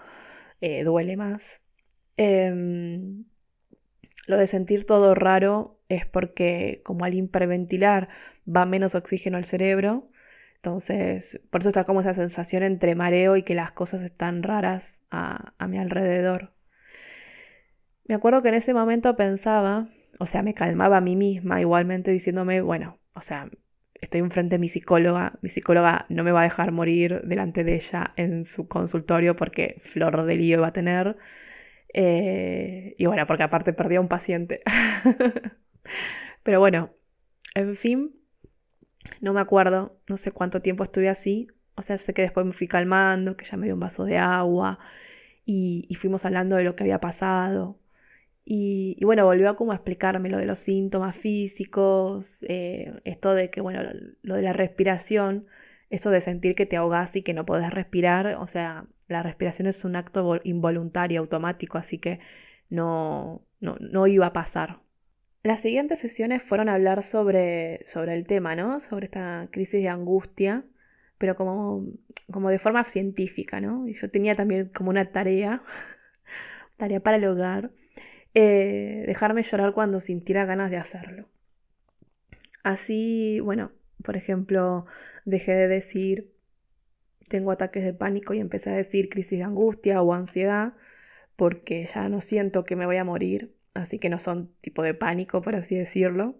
eh, 0.61 0.83
duele 0.83 1.16
más. 1.16 1.61
Em, 2.16 3.24
lo 4.28 4.36
de 4.36 4.46
sentir 4.46 4.84
todo 4.86 5.14
raro 5.14 5.80
es 5.88 6.06
porque 6.06 6.82
como 6.84 7.04
al 7.04 7.14
hiperventilar 7.14 8.08
va 8.46 8.66
menos 8.66 8.94
oxígeno 8.94 9.38
al 9.38 9.46
cerebro, 9.46 10.10
entonces 10.56 11.40
por 11.50 11.62
eso 11.62 11.70
está 11.70 11.84
como 11.84 12.02
esa 12.02 12.12
sensación 12.12 12.62
entre 12.62 12.94
mareo 12.94 13.36
y 13.36 13.42
que 13.42 13.54
las 13.54 13.72
cosas 13.72 14.02
están 14.02 14.42
raras 14.42 15.02
a, 15.10 15.54
mi 15.66 15.78
alrededor. 15.78 16.52
Me 18.06 18.14
acuerdo 18.14 18.42
que 18.42 18.50
en 18.50 18.54
ese 18.54 18.74
momento 18.74 19.16
pensaba, 19.16 19.88
o 20.18 20.26
sea, 20.26 20.42
me 20.42 20.52
calmaba 20.52 20.98
a 20.98 21.00
mí 21.00 21.16
misma 21.16 21.60
igualmente 21.62 22.10
diciéndome, 22.10 22.60
bueno, 22.60 22.98
o 23.14 23.22
sea, 23.22 23.48
estoy 23.94 24.20
enfrente 24.20 24.56
de 24.56 24.58
mi 24.58 24.68
psicóloga, 24.68 25.38
mi 25.40 25.48
psicóloga 25.48 26.04
no 26.10 26.22
me 26.22 26.32
va 26.32 26.40
a 26.40 26.44
dejar 26.44 26.70
morir 26.70 27.22
delante 27.24 27.64
de 27.64 27.76
ella 27.76 28.12
en 28.16 28.44
su 28.44 28.68
consultorio 28.68 29.36
porque 29.36 29.76
flor 29.80 30.24
de 30.26 30.36
lío 30.36 30.60
va 30.60 30.68
a 30.68 30.72
tener. 30.74 31.16
Eh, 31.94 32.94
y 32.98 33.07
bueno, 33.07 33.27
porque 33.27 33.42
aparte 33.44 33.72
perdí 33.72 33.96
a 33.96 34.01
un 34.01 34.09
paciente. 34.09 34.62
Pero 36.42 36.61
bueno, 36.61 36.90
en 37.55 37.77
fin, 37.77 38.14
no 39.20 39.33
me 39.33 39.40
acuerdo, 39.40 39.98
no 40.09 40.16
sé 40.16 40.33
cuánto 40.33 40.62
tiempo 40.62 40.85
estuve 40.85 41.09
así. 41.09 41.48
O 41.77 41.83
sea, 41.83 41.98
sé 41.98 42.14
que 42.14 42.22
después 42.22 42.44
me 42.46 42.53
fui 42.53 42.68
calmando, 42.68 43.37
que 43.37 43.44
ya 43.44 43.57
me 43.57 43.66
dio 43.66 43.74
un 43.74 43.81
vaso 43.81 44.05
de 44.05 44.18
agua 44.18 44.79
y, 45.48 45.94
fuimos 45.96 46.24
hablando 46.24 46.57
de 46.57 46.64
lo 46.64 46.77
que 46.77 46.85
había 46.85 47.01
pasado. 47.01 47.79
Y, 48.44 48.98
bueno, 49.05 49.24
volvió 49.27 49.51
a 49.51 49.57
como 49.57 49.72
a 49.72 49.77
explicarme 49.77 50.31
lo 50.31 50.38
de 50.38 50.46
los 50.46 50.59
síntomas 50.59 51.16
físicos, 51.16 52.44
eh, 52.48 53.01
esto 53.05 53.35
de 53.35 53.51
que, 53.51 53.61
bueno, 53.61 53.83
lo, 54.22 54.37
de 54.37 54.42
la 54.42 54.53
respiración, 54.53 55.46
eso 55.90 56.11
de 56.11 56.20
sentir 56.20 56.55
que 56.55 56.66
te 56.66 56.77
ahogas 56.77 57.14
y 57.16 57.22
que 57.22 57.35
no 57.35 57.46
podés 57.46 57.70
respirar, 57.72 58.37
o 58.37 58.46
sea, 58.46 58.87
la 59.09 59.22
respiración 59.22 59.66
es 59.68 59.85
un 59.85 59.96
acto 59.96 60.38
involuntario, 60.44 61.20
automático, 61.20 61.79
así 61.79 61.98
que 61.98 62.20
no, 62.68 63.42
no, 63.61 64.07
iba 64.07 64.27
a 64.27 64.33
pasar. 64.33 64.81
Las 65.42 65.62
siguientes 65.62 66.01
sesiones 66.01 66.42
fueron 66.42 66.68
a 66.68 66.74
hablar 66.74 67.03
sobre, 67.03 67.85
sobre 67.87 68.14
el 68.14 68.27
tema, 68.27 68.55
¿no? 68.55 68.81
Sobre 68.81 69.07
esta 69.07 69.48
crisis 69.51 69.83
de 69.83 69.88
angustia, 69.88 70.64
pero 71.16 71.37
como, 71.37 71.87
como 72.31 72.51
de 72.51 72.59
forma 72.59 72.85
científica, 72.85 73.61
¿no? 73.61 73.88
Y 73.88 73.94
yo 73.94 74.11
tenía 74.11 74.35
también 74.35 74.70
como 74.74 74.90
una 74.90 75.07
tarea, 75.07 75.62
tarea 76.77 77.01
para 77.01 77.16
el 77.16 77.24
hogar, 77.24 77.70
eh, 78.35 79.05
dejarme 79.07 79.42
llorar 79.42 79.72
cuando 79.72 80.01
sintiera 80.01 80.44
ganas 80.44 80.70
de 80.70 80.77
hacerlo. 80.77 81.29
Así, 82.62 83.40
bueno, 83.40 83.72
por 84.05 84.16
ejemplo, 84.16 84.87
dejé 85.28 85.52
de 85.52 85.68
decir 85.68 86.32
tengo 87.28 87.52
ataques 87.52 87.84
de 87.84 87.92
pánico 87.92 88.34
y 88.34 88.40
empecé 88.40 88.70
a 88.70 88.76
decir 88.76 89.08
crisis 89.08 89.38
de 89.38 89.44
angustia 89.44 90.02
o 90.02 90.14
ansiedad 90.14 90.74
porque 91.36 91.86
ya 91.86 92.08
no 92.08 92.20
siento 92.20 92.64
que 92.64 92.74
me 92.74 92.86
voy 92.86 92.96
a 92.96 93.04
morir, 93.04 93.54
así 93.74 93.98
que 94.00 94.08
no 94.08 94.18
son 94.18 94.50
tipo 94.60 94.82
de 94.82 94.94
pánico, 94.94 95.40
por 95.40 95.54
así 95.54 95.76
decirlo. 95.76 96.34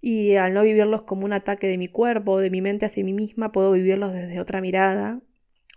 Y 0.00 0.36
al 0.36 0.54
no 0.54 0.62
vivirlos 0.62 1.02
como 1.02 1.26
un 1.26 1.34
ataque 1.34 1.66
de 1.66 1.76
mi 1.76 1.88
cuerpo 1.88 2.32
o 2.32 2.38
de 2.38 2.50
mi 2.50 2.62
mente 2.62 2.86
hacia 2.86 3.04
mí 3.04 3.12
misma, 3.12 3.52
puedo 3.52 3.72
vivirlos 3.72 4.14
desde 4.14 4.40
otra 4.40 4.62
mirada. 4.62 5.20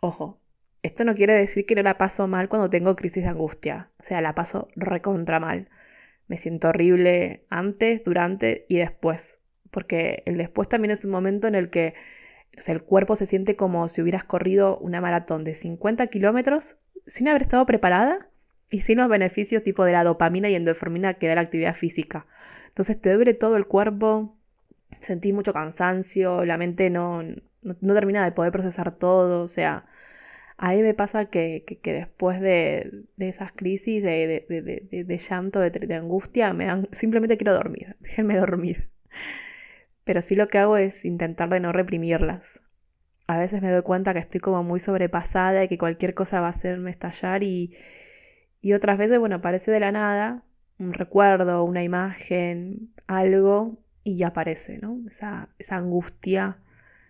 Ojo, 0.01 0.39
esto 0.83 1.03
no 1.03 1.15
quiere 1.15 1.33
decir 1.33 1.65
que 1.65 1.75
no 1.75 1.81
la 1.83 1.97
paso 1.97 2.27
mal 2.27 2.47
cuando 2.47 2.69
tengo 2.69 2.95
crisis 2.95 3.23
de 3.23 3.29
angustia, 3.29 3.89
o 3.99 4.03
sea, 4.03 4.21
la 4.21 4.35
paso 4.35 4.69
recontra 4.75 5.41
mal. 5.41 5.69
Me 6.27 6.37
siento 6.37 6.69
horrible 6.69 7.45
antes, 7.49 8.03
durante 8.05 8.65
y 8.69 8.77
después, 8.77 9.37
porque 9.71 10.23
el 10.25 10.37
después 10.37 10.69
también 10.69 10.91
es 10.91 11.05
un 11.05 11.11
momento 11.11 11.47
en 11.47 11.55
el 11.55 11.69
que 11.69 11.93
el 12.65 12.81
cuerpo 12.81 13.15
se 13.15 13.25
siente 13.25 13.55
como 13.55 13.87
si 13.87 14.01
hubieras 14.01 14.23
corrido 14.23 14.77
una 14.79 15.01
maratón 15.01 15.43
de 15.43 15.53
50 15.53 16.07
kilómetros 16.07 16.77
sin 17.05 17.27
haber 17.27 17.43
estado 17.43 17.65
preparada 17.65 18.29
y 18.69 18.81
sin 18.81 18.97
los 18.97 19.09
beneficios 19.09 19.63
tipo 19.63 19.85
de 19.85 19.91
la 19.91 20.03
dopamina 20.03 20.49
y 20.49 20.55
endorfina 20.55 21.15
que 21.15 21.27
da 21.27 21.35
la 21.35 21.41
actividad 21.41 21.75
física. 21.75 22.25
Entonces 22.67 22.99
te 22.99 23.13
duele 23.13 23.33
todo 23.33 23.55
el 23.57 23.65
cuerpo, 23.65 24.35
sentís 24.99 25.33
mucho 25.33 25.53
cansancio, 25.53 26.45
la 26.45 26.57
mente 26.57 26.89
no, 26.89 27.23
no, 27.61 27.93
termina 27.93 28.23
de 28.23 28.31
poder 28.31 28.51
procesar 28.51 28.95
todo, 28.95 29.43
o 29.43 29.47
sea, 29.47 29.85
a 30.57 30.71
mí 30.71 30.81
me 30.81 30.93
pasa 30.93 31.25
que, 31.25 31.63
después 31.83 32.41
de, 32.41 33.05
esas 33.17 33.51
crisis 33.51 34.03
de, 34.03 34.45
de 34.47 35.17
llanto, 35.17 35.59
de, 35.59 35.95
angustia, 35.95 36.53
me 36.53 36.65
dan, 36.65 36.87
simplemente 36.91 37.37
quiero 37.37 37.53
dormir, 37.53 37.95
déjenme 37.99 38.37
dormir. 38.37 38.89
Pero 40.07 40.23
sí 40.23 40.35
lo 40.35 40.47
que 40.47 40.57
hago 40.57 40.77
es 40.77 41.05
intentar 41.05 41.49
de 41.49 41.59
no 41.59 41.71
reprimirlas 41.71 42.61
a 43.27 43.37
veces 43.37 43.61
me 43.61 43.69
doy 43.69 43.81
cuenta 43.81 44.13
que 44.13 44.19
estoy 44.19 44.39
como 44.39 44.63
muy 44.63 44.79
sobrepasada 44.79 45.63
y 45.63 45.67
que 45.67 45.77
cualquier 45.77 46.13
cosa 46.13 46.39
va 46.39 46.47
a 46.47 46.51
hacerme 46.51 46.91
estallar 46.91 47.43
y, 47.43 47.75
y 48.61 48.73
otras 48.73 48.97
veces, 48.97 49.19
bueno, 49.19 49.35
aparece 49.35 49.69
de 49.69 49.81
la 49.81 49.91
nada 49.91 50.43
un 50.79 50.93
recuerdo, 50.93 51.63
una 51.63 51.83
imagen, 51.83 52.93
algo 53.07 53.79
y 54.03 54.17
ya 54.17 54.27
aparece, 54.27 54.79
¿no? 54.79 54.99
Esa, 55.09 55.49
angustia 55.69 56.59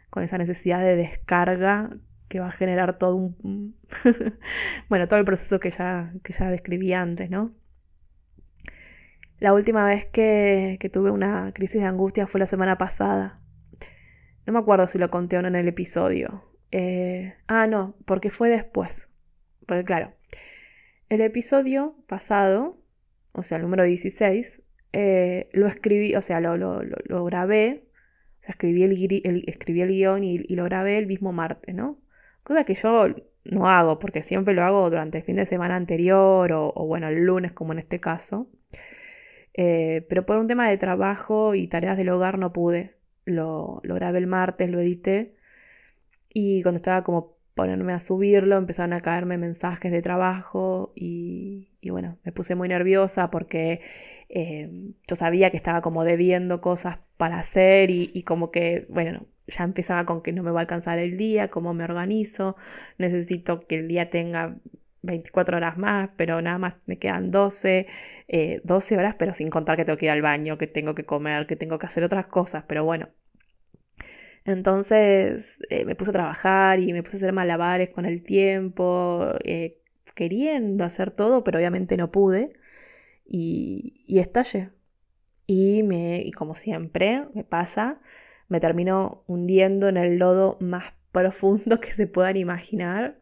con 0.10 0.24
esa 0.24 0.38
necesidad 0.38 0.80
de 0.80 0.96
descarga 0.96 1.92
que 2.30 2.40
va 2.40 2.48
a 2.48 2.52
generar 2.52 2.98
todo 2.98 3.16
un... 3.16 3.76
bueno, 4.90 5.08
todo 5.08 5.20
el 5.20 5.26
proceso 5.26 5.60
que 5.60 5.70
ya, 5.70 6.14
que 6.24 6.34
ya 6.34 6.50
describí 6.50 6.94
antes, 6.94 7.30
¿no? 7.30 7.54
La 9.40 9.54
última 9.54 9.86
vez 9.86 10.06
que, 10.06 10.80
tuve 10.92 11.12
una 11.12 11.52
crisis 11.54 11.82
de 11.82 11.88
angustia 11.88 12.28
fue 12.28 12.40
la 12.40 12.48
semana 12.48 12.78
pasada. 12.78 13.40
No 14.46 14.54
me 14.54 14.60
acuerdo 14.60 14.88
si 14.88 14.98
lo 14.98 15.12
conté 15.12 15.38
o 15.38 15.42
no 15.42 15.48
en 15.48 15.56
el 15.56 15.68
episodio. 15.68 16.44
Eh, 16.72 17.36
ah, 17.48 17.68
no, 17.68 17.96
porque 18.06 18.32
fue 18.32 18.50
después. 18.50 19.10
Porque 19.68 19.84
claro, 19.84 20.14
el 21.10 21.22
episodio 21.22 21.96
pasado, 22.08 22.78
o 23.34 23.44
sea, 23.44 23.58
el 23.58 23.64
número 23.64 23.84
16, 23.84 24.62
eh, 24.94 25.50
lo 25.54 25.68
escribí, 25.68 26.16
o 26.16 26.22
sea, 26.22 26.40
lo, 26.40 26.58
lo, 26.58 27.26
grabé, 27.26 27.84
o 28.40 28.44
sea, 28.44 28.52
escribí 28.52 28.84
el, 28.84 29.44
escribí 29.48 29.82
el 29.82 29.90
guion 29.90 30.24
y, 30.24 30.40
lo 30.56 30.64
grabé 30.64 30.98
el 30.98 31.08
mismo 31.08 31.32
martes, 31.32 31.76
¿no? 31.76 32.00
Cosa 32.44 32.64
que 32.64 32.74
yo 32.74 33.08
no 33.44 33.70
hago, 33.70 34.00
porque 34.00 34.24
siempre 34.24 34.54
lo 34.54 34.64
hago 34.64 34.90
durante 34.90 35.20
el 35.20 35.24
fin 35.24 35.36
de 35.36 35.46
semana 35.46 35.76
anterior 35.76 36.52
o, 36.54 36.86
bueno, 36.88 37.08
el 37.10 37.24
lunes 37.24 37.52
como 37.52 37.74
en 37.74 37.80
este 37.80 38.00
caso. 38.00 38.50
Eh, 39.58 40.06
pero 40.08 40.26
por 40.26 40.38
un 40.38 40.48
tema 40.48 40.70
de 40.70 40.78
trabajo 40.78 41.56
y 41.56 41.68
tareas 41.68 41.98
del 41.98 42.10
hogar 42.10 42.38
no 42.38 42.54
pude. 42.54 42.96
Lo, 43.26 43.82
grabé 43.84 44.20
el 44.20 44.28
martes, 44.28 44.70
lo 44.70 44.80
edité. 44.80 45.36
Y 46.34 46.62
cuando 46.62 46.78
estaba 46.78 47.04
como 47.04 47.36
ponerme 47.56 47.94
a 47.94 48.00
subirlo 48.00 48.56
empezaron 48.58 48.94
a 48.94 49.02
caerme 49.02 49.40
mensajes 49.40 49.92
de 49.92 50.04
trabajo 50.04 50.94
y, 50.96 51.70
bueno, 51.90 52.20
me 52.24 52.32
puse 52.32 52.54
muy 52.54 52.70
nerviosa 52.70 53.32
porque 53.32 53.82
eh, 54.30 54.70
yo 55.08 55.16
sabía 55.16 55.50
que 55.50 55.58
estaba 55.58 55.82
como 55.82 56.04
debiendo 56.04 56.62
cosas 56.62 57.00
para 57.18 57.40
hacer 57.40 57.90
y, 57.90 58.22
como 58.24 58.52
que, 58.52 58.86
bueno, 58.90 59.26
ya 59.48 59.64
empezaba 59.64 60.06
con 60.06 60.22
que 60.22 60.34
no 60.34 60.44
me 60.44 60.52
va 60.52 60.60
a 60.60 60.62
alcanzar 60.62 61.00
el 61.00 61.18
día, 61.18 61.50
cómo 61.50 61.74
me 61.74 61.84
organizo, 61.84 62.56
necesito 63.00 63.62
que 63.62 63.80
el 63.80 63.88
día 63.88 64.12
tenga 64.12 64.58
24 65.08 65.58
horas 65.58 65.78
más, 65.78 66.10
pero 66.18 66.42
nada 66.42 66.58
más 66.58 66.76
me 66.86 66.98
quedan 67.00 67.32
12, 67.32 67.88
12 68.64 68.96
eh, 68.96 68.98
horas, 68.98 69.16
pero 69.18 69.34
sin 69.34 69.50
contar 69.50 69.78
que 69.78 69.86
tengo 69.86 69.98
que 69.98 70.06
ir 70.06 70.12
al 70.12 70.22
baño, 70.22 70.58
que 70.58 70.68
tengo 70.68 70.96
que 70.96 71.06
comer, 71.06 71.48
que 71.48 71.56
tengo 71.56 71.80
que 71.80 71.88
hacer 71.88 72.04
otras 72.04 72.28
cosas, 72.28 72.64
pero 72.68 72.86
bueno. 72.86 73.10
Entonces 74.46 75.60
eh, 75.70 75.84
me 75.86 75.96
puse 75.96 76.12
a 76.12 76.14
trabajar 76.14 76.80
y 76.80 76.94
me 76.94 77.04
puse 77.04 77.18
a 77.18 77.20
hacer 77.20 77.34
malabares 77.34 77.90
con 77.90 78.06
el 78.06 78.24
tiempo, 78.24 79.34
eh, 79.44 79.80
queriendo 80.16 80.86
hacer 80.86 81.12
todo, 81.12 81.44
pero 81.44 81.60
obviamente 81.60 81.98
no 81.98 82.12
pude. 82.12 82.54
Y, 83.26 84.04
y 84.08 84.20
estallé. 84.20 84.70
Y, 85.48 85.84
me, 85.84 86.22
y 86.22 86.32
como 86.32 86.56
siempre 86.56 87.26
me 87.34 87.44
pasa, 87.44 88.00
me 88.50 88.60
termino 88.60 89.24
hundiendo 89.28 89.90
en 89.90 89.98
el 89.98 90.18
lodo 90.18 90.58
más 90.60 90.94
profundo 91.12 91.80
que 91.80 91.92
se 91.92 92.08
puedan 92.08 92.38
imaginar 92.38 93.20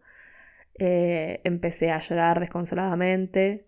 eh, 0.77 1.41
empecé 1.43 1.91
a 1.91 1.99
llorar 1.99 2.39
desconsoladamente. 2.39 3.65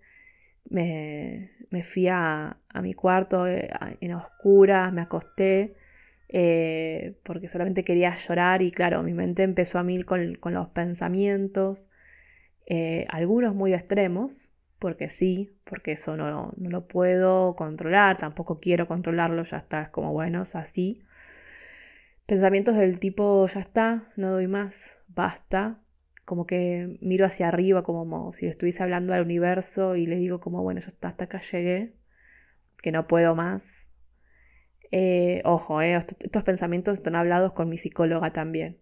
Me, 0.70 1.50
fui 1.84 2.08
a, 2.10 2.58
mi 2.82 2.94
cuarto 2.94 3.48
eh, 3.48 3.70
en 4.02 4.14
oscuras, 4.14 4.92
me 4.92 5.02
acosté 5.02 5.76
eh, 6.30 7.18
porque 7.24 7.48
solamente 7.48 7.86
quería 7.86 8.16
llorar 8.16 8.62
y 8.62 8.72
claro, 8.72 9.02
mi 9.04 9.14
mente 9.14 9.44
empezó 9.44 9.80
a 9.80 9.84
mil 9.84 10.06
con, 10.06 10.38
los 10.44 10.70
pensamientos, 10.70 11.88
algunos 13.10 13.56
muy 13.56 13.74
extremos, 13.74 14.50
porque 14.80 15.10
sí, 15.10 15.58
porque 15.64 15.94
eso 15.94 16.18
no, 16.18 16.54
no, 16.58 16.70
lo 16.70 16.88
puedo 16.88 17.56
controlar, 17.56 18.18
tampoco 18.18 18.60
quiero 18.60 18.88
controlarlo, 18.88 19.44
ya 19.44 19.58
está, 19.58 19.84
es 19.84 19.90
como 19.90 20.12
bueno, 20.14 20.42
es 20.44 20.56
así. 20.56 21.02
Pensamientos 22.26 22.76
del 22.76 23.00
tipo, 23.00 23.48
ya 23.48 23.62
está, 23.62 24.12
no 24.18 24.32
doy 24.32 24.48
más, 24.48 24.98
basta, 25.08 25.80
como 26.28 26.46
que 26.46 26.98
miro 27.00 27.26
hacia 27.26 27.48
arriba 27.48 27.84
como 27.84 28.34
si 28.34 28.48
estuviese 28.48 28.84
hablando 28.84 29.14
al 29.14 29.22
universo 29.22 29.96
y 29.96 30.06
le 30.06 30.18
digo 30.18 30.42
como, 30.42 30.62
bueno, 30.62 30.82
yo 30.82 30.90
hasta 30.90 31.24
acá 31.24 31.40
llegué, 31.40 31.94
que 32.82 32.92
no 32.92 33.08
puedo 33.08 33.34
más. 33.34 33.88
Eh, 34.92 35.42
ojo, 35.46 35.82
eh, 35.82 35.96
estos, 35.96 36.44
pensamientos 36.44 36.96
están 36.96 37.16
hablados 37.16 37.54
con 37.54 37.70
mi 37.70 37.78
psicóloga 37.78 38.34
también. 38.34 38.78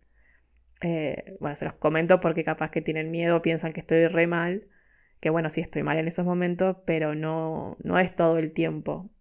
Eh, 0.82 1.38
bueno, 1.40 1.56
se 1.56 1.66
los 1.66 1.76
comento 1.76 2.20
porque 2.20 2.44
capaz 2.44 2.72
que 2.72 2.82
tienen 2.82 3.12
miedo, 3.12 3.44
piensan 3.44 3.74
que 3.74 3.82
estoy 3.82 4.08
re 4.08 4.26
mal, 4.26 4.68
que 5.20 5.30
bueno, 5.30 5.52
sí 5.52 5.62
estoy 5.62 5.84
mal 5.84 6.00
en 6.00 6.08
esos 6.08 6.26
momentos, 6.26 6.78
pero 6.88 7.14
no, 7.14 7.78
no 7.84 8.00
es 8.00 8.16
todo 8.16 8.40
el 8.40 8.54
tiempo. 8.54 9.12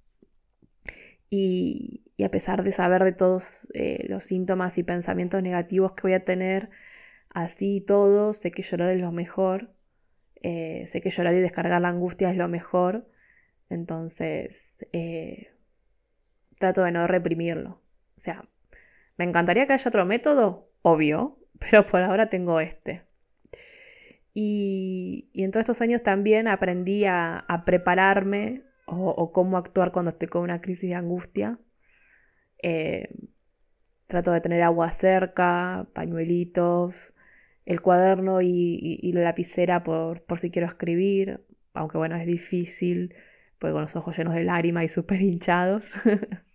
Y, 1.28 2.04
y 2.16 2.24
a 2.24 2.30
pesar 2.30 2.62
de 2.62 2.72
saber 2.72 3.04
de 3.04 3.12
todos 3.12 3.68
los 4.08 4.24
síntomas 4.24 4.78
y 4.78 4.82
pensamientos 4.82 5.42
negativos 5.42 5.92
que 5.92 6.02
voy 6.04 6.14
a 6.14 6.24
tener, 6.24 6.70
así 7.34 7.76
y 7.76 7.80
todo, 7.80 8.32
sé 8.32 8.50
que 8.50 8.62
llorar 8.62 8.92
es 8.92 9.00
lo 9.00 9.12
mejor, 9.12 9.74
eh, 10.42 10.86
sé 10.86 11.02
que 11.02 11.10
llorar 11.10 11.34
y 11.34 11.40
descargar 11.40 11.82
la 11.82 11.88
angustia 11.88 12.30
es 12.30 12.36
lo 12.36 12.48
mejor, 12.48 13.06
entonces 13.68 14.86
eh, 14.92 15.52
trato 16.58 16.84
de 16.84 16.92
no 16.92 17.06
reprimirlo. 17.06 17.82
O 18.16 18.20
sea, 18.20 18.48
me 19.18 19.24
encantaría 19.24 19.66
que 19.66 19.74
haya 19.74 19.88
otro 19.88 20.06
método, 20.06 20.70
obvio, 20.82 21.38
pero 21.58 21.84
por 21.86 22.00
ahora 22.00 22.30
tengo 22.30 22.60
este. 22.60 23.02
Y, 24.32 25.30
en 25.34 25.52
todos 25.52 25.62
estos 25.62 25.80
años 25.80 26.02
también 26.02 26.48
aprendí 26.48 27.04
a, 27.04 27.46
prepararme 27.64 28.62
o, 28.86 29.32
cómo 29.32 29.56
actuar 29.56 29.92
cuando 29.92 30.10
estoy 30.10 30.28
con 30.28 30.42
una 30.42 30.60
crisis 30.60 30.90
de 30.90 30.96
angustia. 30.96 31.58
Eh, 32.62 33.08
trato 34.08 34.32
de 34.32 34.40
tener 34.40 34.62
agua 34.62 34.90
cerca, 34.92 35.86
pañuelitos, 35.94 37.13
el 37.66 37.80
cuaderno 37.80 38.42
y, 38.42 39.10
la 39.12 39.22
lapicera 39.22 39.82
por, 39.84 40.22
por, 40.22 40.38
si 40.38 40.50
quiero 40.50 40.68
escribir, 40.68 41.40
aunque 41.72 41.98
bueno, 41.98 42.16
es 42.16 42.26
difícil, 42.26 43.14
porque 43.58 43.72
con 43.72 43.82
los 43.82 43.96
ojos 43.96 44.16
llenos 44.16 44.34
de 44.34 44.44
lágrimas 44.44 44.84
y 44.84 44.88
súper 44.88 45.20
hinchados. 45.22 45.90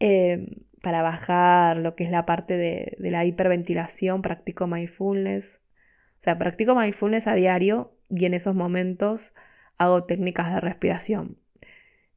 Em, 0.00 0.50
para 0.80 1.02
bajar 1.02 1.78
lo 1.78 1.96
que 1.96 2.04
es 2.04 2.10
la 2.10 2.24
parte 2.24 2.56
de, 2.56 2.96
la 3.00 3.24
hiperventilación, 3.24 4.22
practico 4.22 4.66
mindfulness. 4.68 5.60
O 6.20 6.22
sea, 6.22 6.38
practico 6.38 6.74
mindfulness 6.76 7.26
a 7.26 7.34
diario 7.34 7.96
y 8.08 8.24
en 8.24 8.34
esos 8.34 8.54
momentos 8.54 9.34
hago 9.76 10.04
técnicas 10.04 10.54
de 10.54 10.60
respiración. 10.60 11.38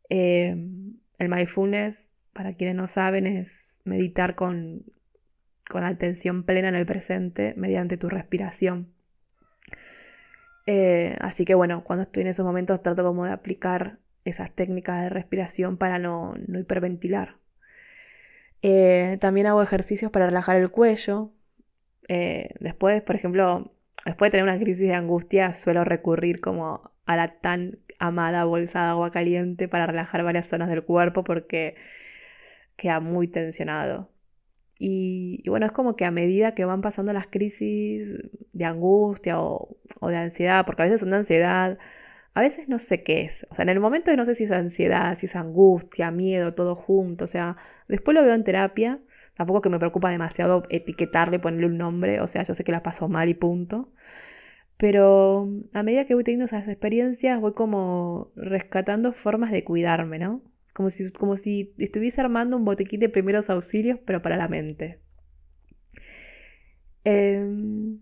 Em, 0.09 0.97
el 1.17 1.29
mindfulness, 1.29 2.11
para 2.33 2.53
quienes 2.53 2.75
no 2.75 2.87
saben, 2.87 3.25
es 3.27 3.79
meditar 3.83 4.35
con, 4.35 4.83
con 5.69 5.83
atención 5.83 6.43
plena 6.43 6.69
en 6.69 6.75
el 6.75 6.85
presente 6.85 7.53
mediante 7.57 7.97
tu 7.97 8.09
respiración. 8.09 8.93
Eh, 10.65 11.15
así 11.19 11.45
que 11.45 11.55
bueno, 11.55 11.83
cuando 11.83 12.03
estoy 12.03 12.21
en 12.21 12.29
esos 12.29 12.45
momentos 12.45 12.81
trato 12.81 13.03
como 13.03 13.25
de 13.25 13.31
aplicar 13.31 13.97
esas 14.25 14.51
técnicas 14.51 15.01
de 15.01 15.09
respiración 15.09 15.77
para 15.77 15.99
no, 15.99 16.35
hiperventilar. 16.47 17.37
Eh, 18.61 19.17
también 19.19 19.47
hago 19.47 19.63
ejercicios 19.63 20.11
para 20.11 20.27
relajar 20.27 20.57
el 20.57 20.69
cuello. 20.69 21.31
Eh, 22.07 22.53
después, 22.59 23.01
por 23.01 23.15
ejemplo, 23.15 23.73
después 24.05 24.27
de 24.31 24.37
tener 24.37 24.43
una 24.43 24.63
crisis 24.63 24.87
de 24.87 24.93
angustia, 24.93 25.53
suelo 25.53 25.83
recurrir 25.83 26.41
como 26.41 26.91
a 27.05 27.15
la 27.15 27.39
tan 27.39 27.79
amada 27.99 28.45
bolsa 28.45 28.83
de 28.83 28.89
agua 28.89 29.11
caliente 29.11 29.67
para 29.67 29.87
relajar 29.87 30.23
varias 30.23 30.47
zonas 30.47 30.69
del 30.69 30.83
cuerpo 30.83 31.23
porque 31.23 31.75
queda 32.75 32.99
muy 32.99 33.27
tensionado. 33.27 34.09
Y, 34.83 35.43
bueno, 35.47 35.67
es 35.67 35.71
como 35.71 35.95
que 35.95 36.05
a 36.05 36.11
medida 36.11 36.55
que 36.55 36.65
van 36.65 36.81
pasando 36.81 37.13
las 37.13 37.27
crisis 37.27 38.15
de 38.51 38.65
angustia 38.65 39.39
o, 39.39 39.77
o, 39.99 40.09
de 40.09 40.17
ansiedad, 40.17 40.65
porque 40.65 40.81
a 40.81 40.85
veces 40.85 41.07
de 41.07 41.15
ansiedad, 41.15 41.77
a 42.33 42.41
veces 42.41 42.67
no 42.67 42.79
sé 42.79 43.03
qué 43.03 43.21
es. 43.21 43.45
O 43.51 43.55
sea, 43.55 43.61
en 43.61 43.69
el 43.69 43.79
momento 43.79 44.15
no 44.15 44.25
sé 44.25 44.33
si 44.33 44.45
es 44.45 44.51
ansiedad, 44.51 45.15
si 45.15 45.27
es 45.27 45.35
angustia, 45.35 46.09
miedo, 46.09 46.55
todo 46.55 46.75
junto. 46.75 47.25
O 47.25 47.27
sea, 47.27 47.57
después 47.87 48.15
lo 48.15 48.23
veo 48.23 48.33
en 48.33 48.43
terapia. 48.43 48.99
Tampoco 49.35 49.61
que 49.61 49.69
me 49.69 49.77
preocupa 49.77 50.09
demasiado 50.09 50.63
etiquetarle, 50.69 51.37
ponerle 51.37 51.67
un 51.67 51.77
nombre. 51.77 52.19
O 52.21 52.27
sea, 52.27 52.41
yo 52.43 52.55
sé 52.55 52.63
que 52.63 52.71
la 52.71 52.81
paso 52.83 53.07
mal 53.07 53.29
y 53.29 53.35
punto. 53.35 53.91
Pero 54.77 55.47
a 55.73 55.83
medida 55.83 56.05
que 56.05 56.15
voy 56.15 56.23
teniendo 56.23 56.45
esas 56.45 56.67
experiencias, 56.67 57.39
voy 57.39 57.53
como 57.53 58.31
rescatando 58.35 59.13
formas 59.13 59.51
de 59.51 59.63
cuidarme, 59.63 60.19
¿no? 60.19 60.41
Como 60.73 60.89
si, 60.89 61.11
como 61.11 61.37
si 61.37 61.73
estuviese 61.77 62.21
armando 62.21 62.57
un 62.57 62.65
botiquín 62.65 62.99
de 62.99 63.09
primeros 63.09 63.49
auxilios, 63.49 63.99
pero 64.05 64.21
para 64.21 64.37
la 64.37 64.47
mente. 64.47 64.99
Em, 67.03 67.99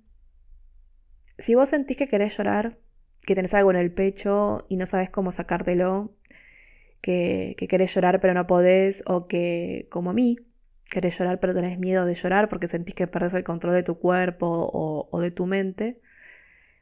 si 1.37 1.55
vos 1.55 1.69
sentís 1.69 1.97
que 1.97 2.07
querés 2.07 2.37
llorar, 2.37 2.77
que 3.25 3.35
tenés 3.35 3.53
algo 3.53 3.71
en 3.71 3.77
el 3.77 3.91
pecho 3.91 4.65
y 4.69 4.75
no 4.75 4.85
sabes 4.85 5.09
cómo 5.09 5.31
sacártelo, 5.31 6.15
que, 7.01 7.55
que 7.57 7.67
querés 7.67 7.93
llorar 7.93 8.19
pero 8.19 8.33
no 8.33 8.45
podés, 8.45 9.03
o 9.07 9.27
que, 9.27 9.87
como 9.89 10.11
a 10.11 10.13
mí, 10.13 10.37
querés 10.89 11.17
llorar 11.17 11.39
pero 11.39 11.53
tenés 11.53 11.79
miedo 11.79 12.05
de 12.05 12.15
llorar 12.15 12.49
porque 12.49 12.67
sentís 12.67 12.95
que 12.95 13.07
perdés 13.07 13.33
el 13.33 13.43
control 13.43 13.73
de 13.75 13.83
tu 13.83 13.99
cuerpo 13.99 14.69
o 15.11 15.21
de 15.21 15.31
tu 15.31 15.45
mente, 15.45 16.01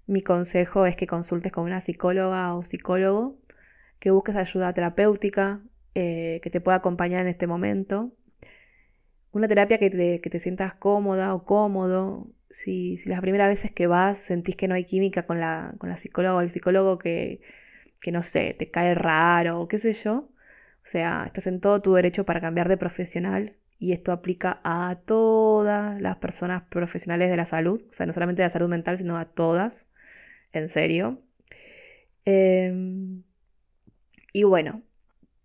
mi 0.08 0.22
consejo 0.22 0.86
es 0.86 0.96
que 0.96 1.06
consultes 1.06 1.52
con 1.52 1.66
una 1.66 1.82
psicóloga 1.82 2.56
o 2.56 2.64
psicólogo, 2.64 3.38
que 4.00 4.10
busques 4.12 4.38
ayuda 4.38 4.74
terapéutica, 4.74 5.62
eh, 6.00 6.42
que 6.44 6.52
te 6.52 6.62
pueda 6.62 6.78
acompañar 6.78 7.22
en 7.22 7.28
este 7.28 7.48
momento. 7.48 8.14
Una 9.32 9.48
terapia 9.48 9.80
que 9.80 9.90
te, 9.90 10.40
sientas 10.40 10.76
cómoda 10.76 11.34
o 11.34 11.44
cómodo. 11.44 12.28
Si, 12.52 12.98
las 13.06 13.20
primeras 13.22 13.48
veces 13.50 13.72
que 13.72 13.88
vas 13.88 14.20
sentís 14.20 14.56
que 14.56 14.68
no 14.68 14.76
hay 14.76 14.86
química 14.86 15.26
con 15.26 15.40
la, 15.40 15.74
con 15.80 15.90
la 15.90 15.98
psicóloga 15.98 16.36
o 16.36 16.42
el 16.42 16.52
psicólogo 16.52 17.00
que, 17.00 17.42
que, 18.00 18.12
no 18.12 18.22
sé, 18.22 18.56
te 18.60 18.70
cae 18.70 18.94
raro 18.94 19.60
o 19.60 19.68
qué 19.68 19.80
sé 19.80 19.92
yo. 19.94 20.30
O 20.84 20.86
sea, 20.86 21.24
estás 21.26 21.48
en 21.48 21.60
todo 21.62 21.82
tu 21.82 21.96
derecho 21.96 22.26
para 22.26 22.42
cambiar 22.42 22.70
de 22.70 22.78
profesional 22.78 23.58
y 23.80 23.94
esto 23.94 24.12
aplica 24.12 24.62
a 24.64 25.00
todas 25.06 26.00
las 26.00 26.18
personas 26.18 26.64
profesionales 26.70 27.32
de 27.32 27.38
la 27.38 27.46
salud, 27.48 27.82
o 27.90 27.94
sea, 27.94 28.06
no 28.06 28.14
solamente 28.14 28.44
de 28.44 28.48
la 28.48 28.52
salud 28.52 28.70
mental, 28.70 28.98
sino 29.00 29.18
a 29.18 29.26
todas 29.26 29.88
en 30.54 30.70
serio. 30.70 31.22
Em, 32.26 33.24
y 34.34 34.44
bueno, 34.44 34.84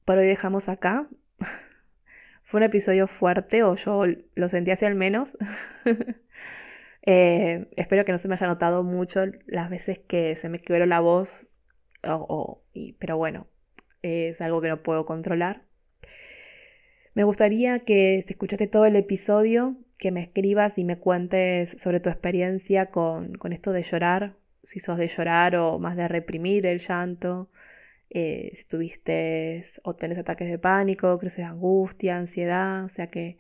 por 0.05 0.19
hoy 0.19 0.27
dejamos 0.27 0.69
acá. 0.69 1.09
Fue 2.43 2.59
un 2.59 2.65
episodio 2.65 3.07
fuerte, 3.07 3.63
o 3.63 3.75
yo 3.75 4.05
lo 4.35 4.49
sentí 4.49 4.71
así 4.71 4.85
al 4.85 4.95
menos. 4.95 5.37
Eh, 7.05 7.67
espero 7.77 8.05
que 8.05 8.13
no 8.13 8.19
se 8.19 8.29
me 8.29 8.37
haya 8.37 8.47
notado 8.47 8.85
mucho 8.85 9.25
las 9.47 9.69
veces 9.71 9.99
que 9.99 10.37
se 10.37 10.49
me 10.49 10.61
quebró 10.61 10.87
la 10.87 11.01
voz, 11.01 11.49
pero 13.01 13.17
bueno, 13.17 13.49
es 14.03 14.41
algo 14.41 14.61
que 14.61 14.69
no 14.69 14.85
puedo 14.85 15.05
controlar. 15.05 15.63
Me 17.15 17.25
gustaría 17.25 17.81
que 17.81 18.23
si 18.25 18.35
escuchaste 18.35 18.69
todo 18.69 18.87
el 18.87 18.95
episodio, 18.95 19.75
que 19.99 20.13
me 20.13 20.23
escribas 20.23 20.79
y 20.79 20.85
me 20.85 20.97
cuentes 20.97 21.75
sobre 21.81 21.99
tu 21.99 22.09
experiencia 22.09 22.87
con, 22.93 23.35
con 23.35 23.53
esto 23.53 23.73
de 23.73 23.83
llorar 23.83 24.37
si 24.65 24.81
sos 24.81 24.99
de 24.99 25.09
llorar 25.09 25.57
o 25.57 25.79
más 25.79 25.97
de 25.97 26.09
reprimir 26.09 26.67
el 26.67 26.79
llanto, 26.79 27.49
eh, 28.15 28.51
si 28.55 28.65
tuviste 28.65 29.63
o 29.85 29.95
tenés 29.95 30.19
ataques 30.19 30.51
de 30.51 30.59
pánico, 30.59 31.17
de 31.17 31.43
angustia, 31.45 32.19
ansiedad, 32.19 32.85
o 32.85 32.91
sea 32.91 33.07
que, 33.07 33.39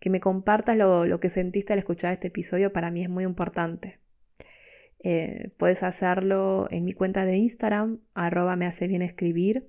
que 0.00 0.08
me 0.08 0.20
compartas 0.20 0.76
lo, 0.76 1.20
que 1.20 1.28
sentiste 1.28 1.74
al 1.74 1.80
escuchar 1.80 2.14
este 2.14 2.28
episodio 2.28 2.72
para 2.72 2.90
mí 2.90 3.02
es 3.02 3.10
muy 3.10 3.24
importante. 3.24 3.98
Eh, 5.00 5.50
puedes 5.58 5.82
hacerlo 5.82 6.66
en 6.70 6.86
mi 6.86 6.94
cuenta 6.94 7.26
de 7.26 7.36
Instagram, 7.36 8.00
arroba 8.14 8.56
me 8.56 8.66
hace 8.66 8.86
bien 8.88 9.02
escribir, 9.02 9.68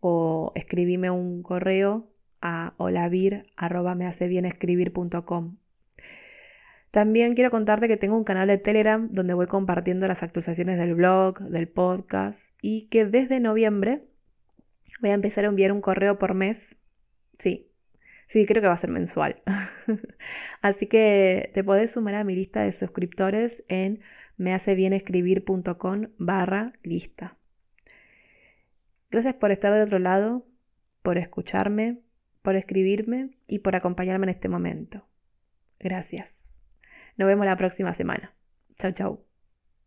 o 0.00 0.50
escribime 0.56 1.10
un 1.10 1.42
correo 1.42 2.10
a 2.40 2.74
holavir 2.78 3.46
arroba 3.56 3.94
me 3.94 4.06
hace 4.06 4.26
bien 4.26 4.46
escribir.com. 4.46 5.58
También 6.96 7.34
quiero 7.34 7.50
contarte 7.50 7.88
que 7.88 7.98
tengo 7.98 8.16
un 8.16 8.24
canal 8.24 8.48
de 8.48 8.56
Telegram 8.56 9.06
donde 9.12 9.34
voy 9.34 9.46
compartiendo 9.48 10.08
las 10.08 10.22
actualizaciones 10.22 10.78
del 10.78 10.94
blog, 10.94 11.40
del 11.40 11.68
podcast 11.68 12.48
y 12.62 12.86
que 12.86 13.04
desde 13.04 13.38
noviembre 13.38 13.98
voy 15.02 15.10
a 15.10 15.12
empezar 15.12 15.44
a 15.44 15.48
enviar 15.48 15.72
un 15.72 15.82
correo 15.82 16.18
por 16.18 16.32
mes. 16.32 16.74
Sí, 17.38 17.70
sí, 18.28 18.46
creo 18.46 18.62
que 18.62 18.68
va 18.68 18.72
a 18.72 18.78
ser 18.78 18.88
mensual. 18.88 19.42
Así 20.62 20.86
que 20.86 21.50
te 21.52 21.62
podés 21.62 21.90
sumar 21.90 22.14
a 22.14 22.24
mi 22.24 22.34
lista 22.34 22.62
de 22.62 22.72
suscriptores 22.72 23.62
en 23.68 24.00
mehacebienescribir.com 24.38 26.06
barra 26.16 26.72
lista. 26.82 27.36
Gracias 29.10 29.34
por 29.34 29.50
estar 29.50 29.70
del 29.70 29.82
otro 29.82 29.98
lado, 29.98 30.46
por 31.02 31.18
escucharme, 31.18 31.98
por 32.40 32.56
escribirme 32.56 33.32
y 33.48 33.58
por 33.58 33.76
acompañarme 33.76 34.24
en 34.24 34.30
este 34.30 34.48
momento. 34.48 35.06
Gracias. 35.78 36.55
Nos 37.16 37.26
vemos 37.28 37.46
la 37.46 37.56
próxima 37.56 37.94
semana. 37.94 38.34
Chau, 38.78 38.92
chau. 38.92 39.35